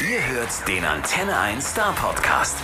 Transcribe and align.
Ihr 0.00 0.26
hört 0.28 0.66
den 0.66 0.84
Antenne 0.84 1.36
1 1.38 1.62
Star 1.62 1.92
Podcast. 1.94 2.56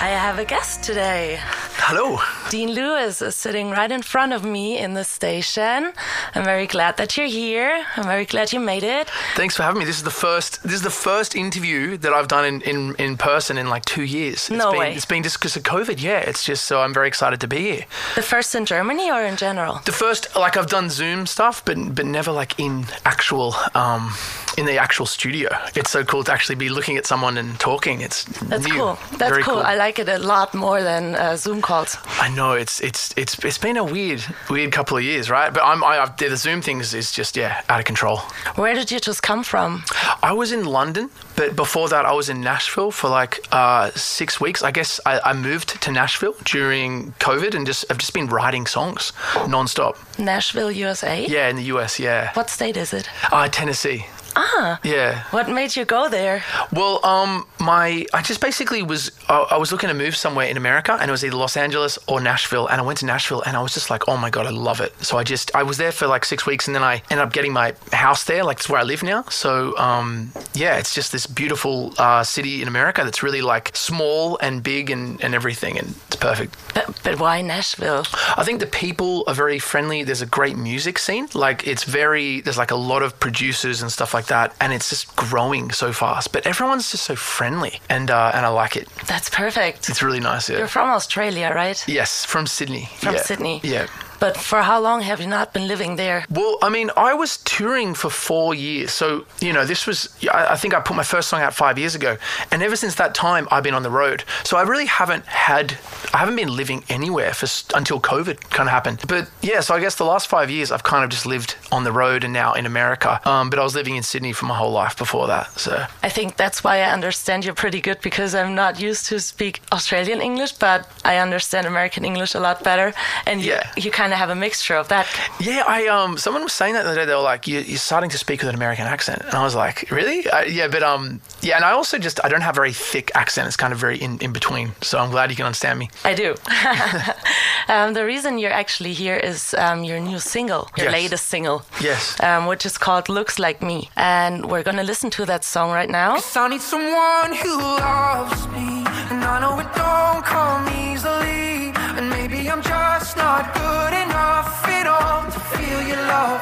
I 0.00 0.08
have 0.08 0.40
a 0.40 0.44
guest 0.44 0.82
today. 0.82 1.38
Hello. 1.78 2.18
Dean 2.50 2.74
Lewis 2.74 3.22
is 3.22 3.36
sitting 3.36 3.70
right 3.70 3.90
in 3.92 4.02
front 4.02 4.32
of 4.32 4.42
me 4.44 4.76
in 4.76 4.94
the 4.94 5.04
station. 5.04 5.92
I'm 6.34 6.44
very 6.44 6.66
glad 6.66 6.96
that 6.96 7.16
you're 7.16 7.28
here. 7.28 7.84
I'm 7.96 8.04
very 8.04 8.24
glad 8.24 8.52
you 8.52 8.58
made 8.60 8.82
it. 8.82 9.08
Thanks 9.36 9.56
for 9.56 9.62
having 9.62 9.78
me. 9.78 9.84
This 9.84 9.98
is 9.98 10.02
the 10.02 10.10
first. 10.10 10.62
This 10.64 10.72
is 10.74 10.82
the 10.82 10.90
first 10.90 11.36
interview 11.36 11.96
that 11.98 12.12
I've 12.12 12.28
done 12.28 12.44
in, 12.44 12.60
in, 12.62 12.94
in 12.96 13.16
person 13.16 13.56
in 13.56 13.68
like 13.68 13.84
two 13.84 14.02
years. 14.02 14.34
It's 14.34 14.50
No 14.50 14.72
been, 14.72 14.80
way. 14.80 14.94
It's 14.94 15.06
been 15.06 15.22
just 15.22 15.38
because 15.38 15.56
of 15.56 15.62
COVID. 15.62 16.02
Yeah, 16.02 16.18
it's 16.18 16.44
just 16.44 16.64
so 16.64 16.80
I'm 16.82 16.92
very 16.92 17.06
excited 17.08 17.40
to 17.40 17.46
be 17.46 17.58
here. 17.58 17.84
The 18.16 18.22
first 18.22 18.54
in 18.54 18.66
Germany 18.66 19.10
or 19.12 19.22
in 19.22 19.36
general? 19.36 19.80
The 19.84 19.92
first, 19.92 20.34
like 20.34 20.56
I've 20.56 20.68
done 20.68 20.90
Zoom 20.90 21.26
stuff, 21.26 21.64
but 21.64 21.76
but 21.94 22.04
never 22.04 22.32
like 22.32 22.58
in 22.58 22.86
actual 23.04 23.54
um 23.74 24.12
in 24.56 24.66
the 24.66 24.78
actual 24.78 25.06
studio. 25.06 25.48
It's 25.74 25.90
so 25.90 26.04
cool 26.04 26.24
to 26.24 26.32
actually 26.32 26.54
be 26.56 26.68
looking 26.68 26.96
at 26.96 27.06
someone 27.06 27.36
and 27.38 27.58
talking. 27.58 28.00
It's 28.00 28.24
That's 28.24 28.64
new. 28.66 28.74
cool. 28.74 28.98
That's 29.18 29.30
Very 29.30 29.42
cool. 29.42 29.58
I 29.58 29.74
like 29.76 29.98
it 29.98 30.08
a 30.08 30.18
lot 30.18 30.54
more 30.54 30.82
than 30.82 31.14
uh, 31.14 31.36
Zoom 31.36 31.60
calls. 31.62 31.96
I 32.20 32.28
know 32.28 32.52
it's 32.52 32.80
it's 32.80 33.12
it's 33.16 33.38
it's 33.44 33.58
been 33.58 33.76
a 33.76 33.84
weird 33.84 34.22
weird 34.48 34.72
couple 34.72 34.96
of 34.96 35.02
years, 35.02 35.28
right? 35.30 35.52
But 35.52 35.62
I'm 35.64 35.82
I, 35.84 35.98
I've, 35.98 36.16
the 36.16 36.36
Zoom 36.36 36.62
things 36.62 36.94
is 36.94 37.10
just 37.12 37.36
yeah 37.36 37.62
out 37.68 37.78
of 37.80 37.84
control. 37.84 38.18
Where 38.56 38.74
did 38.74 38.90
you 38.90 39.00
just 39.00 39.22
come 39.22 39.42
from? 39.44 39.82
I 40.22 40.32
was 40.32 40.52
in 40.52 40.64
London, 40.64 41.10
but 41.36 41.56
before 41.56 41.88
that, 41.88 42.04
I 42.06 42.12
was 42.12 42.28
in 42.28 42.40
Nashville 42.40 42.90
for 42.90 43.08
like 43.10 43.40
uh, 43.52 43.90
six 43.94 44.40
weeks. 44.40 44.62
I 44.62 44.70
guess 44.70 45.00
I, 45.06 45.20
I 45.24 45.32
moved 45.32 45.80
to 45.82 45.90
Nashville 45.90 46.34
during 46.44 47.12
COVID, 47.20 47.54
and 47.54 47.66
just 47.66 47.84
I've 47.90 47.98
just 47.98 48.12
been 48.14 48.26
writing 48.28 48.66
songs 48.66 49.12
nonstop. 49.48 49.96
Nashville, 50.18 50.70
USA? 50.70 51.26
Yeah, 51.26 51.48
in 51.48 51.56
the 51.56 51.64
US. 51.74 51.98
Yeah, 51.98 52.30
What 52.34 52.50
state 52.50 52.76
is 52.76 52.92
it? 52.92 53.08
uh, 53.32 53.48
Tennessee. 53.48 54.06
Ah, 54.36 54.80
Yeah. 54.82 55.22
what 55.30 55.48
made 55.48 55.76
you 55.76 55.84
go 55.84 56.08
there? 56.08 56.42
Well, 56.72 57.04
um, 57.04 57.46
my 57.60 58.04
I 58.12 58.22
just 58.22 58.40
basically 58.40 58.82
was 58.82 59.10
I, 59.28 59.36
I 59.52 59.56
was 59.56 59.70
looking 59.72 59.88
to 59.88 59.94
move 59.94 60.16
somewhere 60.16 60.46
in 60.48 60.56
America, 60.56 60.96
and 61.00 61.08
it 61.08 61.12
was 61.12 61.24
either 61.24 61.36
Los 61.36 61.56
Angeles 61.56 61.98
or 62.08 62.20
Nashville, 62.20 62.66
and 62.66 62.80
I 62.80 62.84
went 62.84 62.98
to 63.00 63.06
Nashville, 63.06 63.42
and 63.46 63.56
I 63.56 63.62
was 63.62 63.74
just 63.74 63.90
like, 63.90 64.08
oh 64.08 64.16
my 64.16 64.30
god, 64.30 64.46
I 64.46 64.50
love 64.50 64.80
it. 64.80 64.92
So 65.04 65.18
I 65.18 65.24
just 65.24 65.54
I 65.54 65.62
was 65.62 65.76
there 65.78 65.92
for 65.92 66.06
like 66.06 66.24
six 66.24 66.46
weeks, 66.46 66.66
and 66.66 66.74
then 66.74 66.82
I 66.82 67.02
ended 67.10 67.26
up 67.26 67.32
getting 67.32 67.52
my 67.52 67.74
house 67.92 68.24
there, 68.24 68.44
like 68.44 68.58
it's 68.58 68.68
where 68.68 68.80
I 68.80 68.84
live 68.84 69.02
now. 69.02 69.22
So 69.30 69.76
um, 69.78 70.32
yeah, 70.54 70.76
it's 70.78 70.94
just 70.94 71.12
this 71.12 71.26
beautiful 71.26 71.94
uh, 71.98 72.24
city 72.24 72.60
in 72.62 72.68
America 72.68 73.02
that's 73.04 73.22
really 73.22 73.40
like 73.42 73.70
small 73.76 74.36
and 74.40 74.62
big 74.62 74.90
and 74.90 75.22
and 75.22 75.34
everything, 75.34 75.78
and 75.78 75.94
it's 76.08 76.16
perfect. 76.16 76.56
But, 76.74 77.00
but 77.04 77.20
why 77.20 77.40
Nashville? 77.42 78.04
I 78.36 78.42
think 78.44 78.60
the 78.60 78.66
people 78.66 79.24
are 79.26 79.34
very 79.34 79.58
friendly. 79.60 80.02
There's 80.02 80.22
a 80.22 80.26
great 80.26 80.56
music 80.56 80.98
scene. 80.98 81.28
Like 81.34 81.66
it's 81.66 81.84
very 81.84 82.40
there's 82.40 82.58
like 82.58 82.72
a 82.72 82.76
lot 82.92 83.02
of 83.02 83.18
producers 83.20 83.80
and 83.82 83.90
stuff 83.92 84.12
like 84.14 84.23
that, 84.28 84.54
and 84.60 84.72
it's 84.72 84.88
just 84.90 85.14
growing 85.16 85.70
so 85.72 85.92
fast. 85.92 86.32
But 86.32 86.46
everyone's 86.46 86.90
just 86.90 87.04
so 87.04 87.16
friendly, 87.16 87.80
and 87.88 88.10
uh, 88.10 88.32
and 88.34 88.44
I 88.46 88.48
like 88.48 88.76
it. 88.76 88.88
That's 89.06 89.30
perfect. 89.30 89.88
It's 89.88 90.02
really 90.02 90.20
nice. 90.20 90.48
Yeah. 90.48 90.58
You're 90.58 90.68
from 90.68 90.88
Australia, 90.90 91.52
right? 91.54 91.82
yes, 91.88 92.24
from 92.24 92.46
Sydney. 92.46 92.88
From 92.98 93.14
Yeah. 93.14 93.22
Sydney. 93.22 93.60
Yeah. 93.62 93.86
But 94.24 94.38
for 94.38 94.62
how 94.62 94.80
long 94.80 95.02
have 95.02 95.20
you 95.20 95.26
not 95.26 95.52
been 95.52 95.68
living 95.68 95.96
there? 95.96 96.24
Well, 96.30 96.56
I 96.62 96.70
mean, 96.70 96.90
I 96.96 97.12
was 97.12 97.36
touring 97.44 97.92
for 97.94 98.08
four 98.08 98.54
years. 98.54 98.90
So, 98.90 99.26
you 99.42 99.52
know, 99.52 99.66
this 99.66 99.86
was, 99.86 99.98
I 100.32 100.56
think 100.56 100.72
I 100.72 100.80
put 100.80 100.96
my 100.96 101.02
first 101.02 101.28
song 101.28 101.42
out 101.42 101.52
five 101.52 101.78
years 101.78 101.94
ago. 101.94 102.16
And 102.50 102.62
ever 102.62 102.74
since 102.74 102.94
that 102.94 103.14
time, 103.14 103.46
I've 103.50 103.62
been 103.62 103.74
on 103.74 103.82
the 103.82 103.90
road. 103.90 104.24
So 104.44 104.56
I 104.56 104.62
really 104.62 104.86
haven't 104.86 105.26
had, 105.26 105.76
I 106.14 106.18
haven't 106.22 106.36
been 106.36 106.56
living 106.56 106.84
anywhere 106.88 107.34
for 107.34 107.46
until 107.76 108.00
COVID 108.00 108.36
kind 108.48 108.66
of 108.66 108.72
happened. 108.72 109.02
But 109.06 109.28
yeah, 109.42 109.60
so 109.60 109.74
I 109.74 109.80
guess 109.80 109.96
the 109.96 110.06
last 110.06 110.26
five 110.28 110.48
years, 110.50 110.72
I've 110.72 110.84
kind 110.84 111.04
of 111.04 111.10
just 111.10 111.26
lived 111.26 111.56
on 111.70 111.84
the 111.84 111.92
road 111.92 112.24
and 112.24 112.32
now 112.32 112.54
in 112.54 112.64
America. 112.64 113.20
Um, 113.28 113.50
but 113.50 113.58
I 113.58 113.62
was 113.62 113.74
living 113.74 113.94
in 113.96 114.02
Sydney 114.02 114.32
for 114.32 114.46
my 114.46 114.56
whole 114.56 114.72
life 114.72 114.96
before 114.96 115.26
that. 115.26 115.46
So 115.60 115.84
I 116.02 116.08
think 116.08 116.36
that's 116.38 116.64
why 116.64 116.78
I 116.78 116.90
understand 116.98 117.44
you 117.44 117.52
pretty 117.52 117.82
good 117.82 118.00
because 118.00 118.34
I'm 118.34 118.54
not 118.54 118.80
used 118.80 119.04
to 119.10 119.20
speak 119.20 119.60
Australian 119.70 120.22
English, 120.22 120.52
but 120.52 120.88
I 121.04 121.18
understand 121.18 121.66
American 121.66 122.06
English 122.06 122.34
a 122.34 122.40
lot 122.40 122.64
better. 122.64 122.94
And 123.26 123.42
you, 123.42 123.52
Yeah. 123.52 123.70
you 123.76 123.90
kind 123.90 124.12
of 124.13 124.13
have 124.16 124.30
a 124.30 124.34
mixture 124.34 124.76
of 124.76 124.88
that. 124.88 125.06
Yeah, 125.40 125.64
I 125.66 125.86
um, 125.88 126.16
someone 126.18 126.42
was 126.42 126.52
saying 126.52 126.74
that 126.74 126.82
the 126.84 126.90
other 126.90 127.00
day. 127.00 127.06
They 127.06 127.14
were 127.14 127.20
like, 127.20 127.46
you, 127.46 127.60
"You're 127.60 127.78
starting 127.78 128.10
to 128.10 128.18
speak 128.18 128.40
with 128.40 128.48
an 128.48 128.54
American 128.54 128.86
accent," 128.86 129.22
and 129.24 129.34
I 129.34 129.42
was 129.44 129.54
like, 129.54 129.90
"Really?" 129.90 130.26
Uh, 130.28 130.42
yeah, 130.42 130.68
but 130.68 130.82
um, 130.82 131.20
yeah, 131.42 131.56
and 131.56 131.64
I 131.64 131.72
also 131.72 131.98
just 131.98 132.20
I 132.24 132.28
don't 132.28 132.42
have 132.42 132.54
a 132.54 132.60
very 132.60 132.72
thick 132.72 133.10
accent. 133.14 133.46
It's 133.48 133.56
kind 133.56 133.72
of 133.72 133.78
very 133.78 133.98
in, 133.98 134.18
in 134.20 134.32
between. 134.32 134.72
So 134.82 134.98
I'm 134.98 135.10
glad 135.10 135.30
you 135.30 135.36
can 135.36 135.46
understand 135.46 135.78
me. 135.78 135.90
I 136.04 136.14
do. 136.14 136.34
um, 137.68 137.94
the 137.94 138.04
reason 138.04 138.38
you're 138.38 138.52
actually 138.52 138.92
here 138.92 139.16
is 139.16 139.54
um, 139.58 139.84
your 139.84 140.00
new 140.00 140.18
single, 140.18 140.68
your 140.76 140.86
Yes. 140.86 140.92
latest 140.92 141.26
single, 141.28 141.64
Yes. 141.80 142.16
um, 142.22 142.46
which 142.46 142.66
is 142.66 142.78
called 142.78 143.08
Looks 143.08 143.38
Like 143.38 143.62
Me. 143.62 143.90
And 143.96 144.46
we're 144.50 144.62
going 144.62 144.76
to 144.76 144.82
listen 144.82 145.10
to 145.10 145.24
that 145.26 145.44
song 145.44 145.70
right 145.70 145.90
now. 145.90 146.14
Cause 146.14 146.36
I 146.36 146.48
need 146.48 146.60
someone 146.60 147.32
who 147.42 147.58
loves 147.58 148.46
me 148.48 148.84
And 149.10 149.24
I 149.24 149.40
know 149.40 149.58
it 149.60 149.68
don't 149.74 150.24
come 150.24 150.68
easily 150.90 151.72
And 151.96 152.10
maybe 152.10 152.48
I'm 152.50 152.62
just 152.62 152.83
not 153.12 153.52
good 153.52 153.92
enough 154.04 154.64
at 154.78 154.86
all 154.86 155.20
To 155.34 155.40
feel 155.52 155.80
your 155.90 156.02
love. 156.16 156.40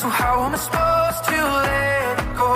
So 0.00 0.06
how 0.08 0.34
am 0.46 0.54
I 0.54 0.60
supposed 0.68 1.22
to 1.30 1.38
let 1.68 2.16
go? 2.36 2.52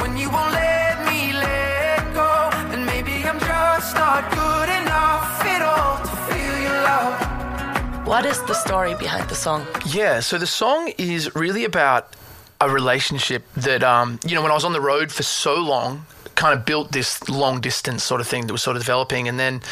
When 0.00 0.16
you 0.16 0.28
won't 0.30 0.52
let 0.52 0.94
me 1.10 1.20
let 1.32 2.00
go 2.20 2.32
And 2.72 2.80
maybe 2.86 3.12
I'm 3.28 3.38
just 3.38 3.94
not 3.94 4.22
good 4.40 4.68
enough 4.80 5.28
at 5.54 5.62
all 5.72 5.94
To 6.08 6.14
feel 6.28 6.56
your 6.66 6.78
love. 6.90 8.06
What 8.06 8.24
is 8.24 8.40
the 8.50 8.54
story 8.54 8.94
behind 8.94 9.28
the 9.28 9.34
song? 9.34 9.66
Yeah, 9.86 10.20
so 10.20 10.38
the 10.38 10.46
song 10.46 10.92
is 10.96 11.34
really 11.34 11.64
about 11.64 12.16
a 12.60 12.70
relationship 12.70 13.42
that, 13.56 13.82
um, 13.82 14.18
you 14.26 14.34
know, 14.34 14.42
when 14.42 14.50
I 14.50 14.54
was 14.54 14.64
on 14.64 14.72
the 14.72 14.80
road 14.80 15.12
for 15.12 15.22
so 15.22 15.54
long, 15.56 16.06
kind 16.44 16.58
of 16.58 16.66
built 16.66 16.92
this 16.92 17.26
long 17.26 17.58
distance 17.58 18.04
sort 18.04 18.20
of 18.20 18.26
thing 18.26 18.46
that 18.46 18.52
was 18.52 18.62
sort 18.62 18.76
of 18.76 18.82
developing. 18.82 19.28
And 19.28 19.40
then 19.40 19.62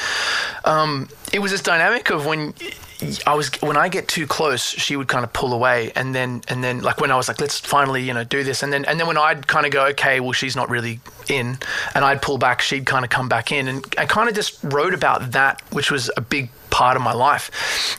um, 0.65 1.07
it 1.31 1.41
was 1.41 1.51
this 1.51 1.61
dynamic 1.61 2.09
of 2.09 2.25
when 2.25 2.55
I 3.27 3.35
was, 3.35 3.51
when 3.61 3.77
I 3.77 3.91
get 3.91 4.09
too 4.09 4.27
close, 4.27 4.63
she 4.65 4.97
would 4.97 5.07
kind 5.07 5.23
of 5.23 5.35
pull 5.35 5.53
away. 5.53 5.93
And 5.95 6.15
then, 6.15 6.41
and 6.49 6.65
then 6.65 6.81
like 6.81 6.99
when 6.99 7.11
I 7.11 7.17
was 7.17 7.29
like, 7.29 7.43
let's 7.43 7.59
finally, 7.61 8.03
you 8.03 8.15
know, 8.15 8.25
do 8.25 8.43
this. 8.43 8.63
And 8.63 8.73
then, 8.73 8.87
and 8.87 8.99
then 8.99 9.07
when 9.07 9.19
I'd 9.19 9.47
kind 9.47 9.67
of 9.67 9.73
go, 9.73 9.85
okay, 9.89 10.21
well, 10.21 10.33
she's 10.33 10.57
not 10.57 10.71
really 10.71 10.99
in, 11.29 11.59
and 11.95 12.07
I'd 12.07 12.23
pull 12.23 12.39
back, 12.39 12.63
she'd 12.63 12.87
kind 12.87 13.05
of 13.05 13.11
come 13.11 13.29
back 13.29 13.53
in. 13.53 13.69
And 13.69 13.85
I 13.99 14.07
kind 14.07 14.31
of 14.31 14.35
just 14.35 14.59
wrote 14.65 14.95
about 14.95 15.33
that, 15.33 15.61
which 15.73 15.91
was 15.91 16.11
a 16.17 16.23
big 16.23 16.49
part 16.83 16.97
of 16.97 17.03
my 17.03 17.13
life. 17.13 17.47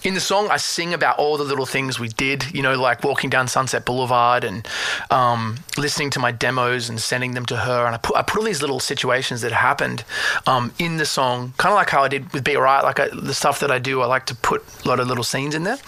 In 0.03 0.13
the 0.13 0.19
song, 0.19 0.49
I 0.51 0.57
sing 0.57 0.93
about 0.93 1.17
all 1.17 1.37
the 1.37 1.45
little 1.45 1.65
things 1.65 2.01
we 2.01 2.09
did, 2.09 2.53
you 2.53 2.61
know, 2.61 2.75
like 2.75 3.01
walking 3.01 3.29
down 3.29 3.47
Sunset 3.47 3.85
Boulevard 3.85 4.43
and 4.43 4.67
um, 5.09 5.55
listening 5.77 6.09
to 6.09 6.19
my 6.19 6.33
demos 6.33 6.89
and 6.89 6.99
sending 6.99 7.33
them 7.33 7.45
to 7.45 7.55
her. 7.55 7.85
And 7.85 7.95
I 7.95 7.97
put, 7.97 8.17
I 8.17 8.23
put 8.23 8.39
all 8.39 8.43
these 8.43 8.59
little 8.59 8.81
situations 8.81 9.39
that 9.39 9.53
happened 9.53 10.03
um, 10.47 10.73
in 10.79 10.97
the 10.97 11.05
song, 11.05 11.53
kind 11.55 11.71
of 11.71 11.77
like 11.77 11.91
how 11.91 12.03
I 12.03 12.09
did 12.09 12.33
with 12.33 12.43
Be 12.43 12.57
Alright, 12.57 12.83
like 12.83 12.99
I, 12.99 13.07
the 13.07 13.33
stuff 13.33 13.61
that 13.61 13.71
I 13.71 13.79
do, 13.79 14.01
I 14.01 14.05
like 14.05 14.25
to 14.25 14.35
put 14.35 14.65
a 14.83 14.87
lot 14.89 14.99
of 14.99 15.07
little 15.07 15.23
scenes 15.23 15.55
in 15.55 15.63
there. 15.63 15.79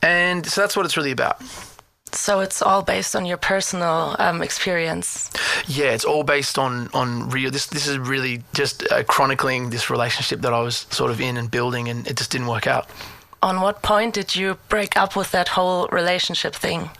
And 0.00 0.46
so 0.46 0.62
that's 0.62 0.74
what 0.74 0.86
it's 0.86 0.96
really 0.96 1.12
about. 1.12 1.36
So 2.14 2.40
it's 2.40 2.62
all 2.62 2.82
based 2.82 3.16
on 3.16 3.24
your 3.24 3.36
personal 3.36 4.16
um, 4.18 4.42
experience. 4.42 5.30
Yeah, 5.66 5.92
it's 5.92 6.04
all 6.04 6.24
based 6.24 6.58
on 6.58 6.88
on 6.92 7.30
real. 7.30 7.50
This 7.50 7.66
this 7.66 7.86
is 7.86 7.98
really 7.98 8.42
just 8.52 8.90
uh, 8.90 9.02
chronicling 9.04 9.70
this 9.70 9.90
relationship 9.90 10.40
that 10.42 10.52
I 10.52 10.60
was 10.60 10.86
sort 10.90 11.10
of 11.10 11.20
in 11.20 11.36
and 11.36 11.50
building, 11.50 11.88
and 11.88 12.06
it 12.06 12.16
just 12.16 12.30
didn't 12.30 12.48
work 12.48 12.66
out. 12.66 12.88
On 13.42 13.60
what 13.60 13.82
point 13.82 14.14
did 14.14 14.36
you 14.36 14.58
break 14.68 14.96
up 14.96 15.16
with 15.16 15.32
that 15.32 15.48
whole 15.48 15.88
relationship 15.88 16.54
thing? 16.54 16.90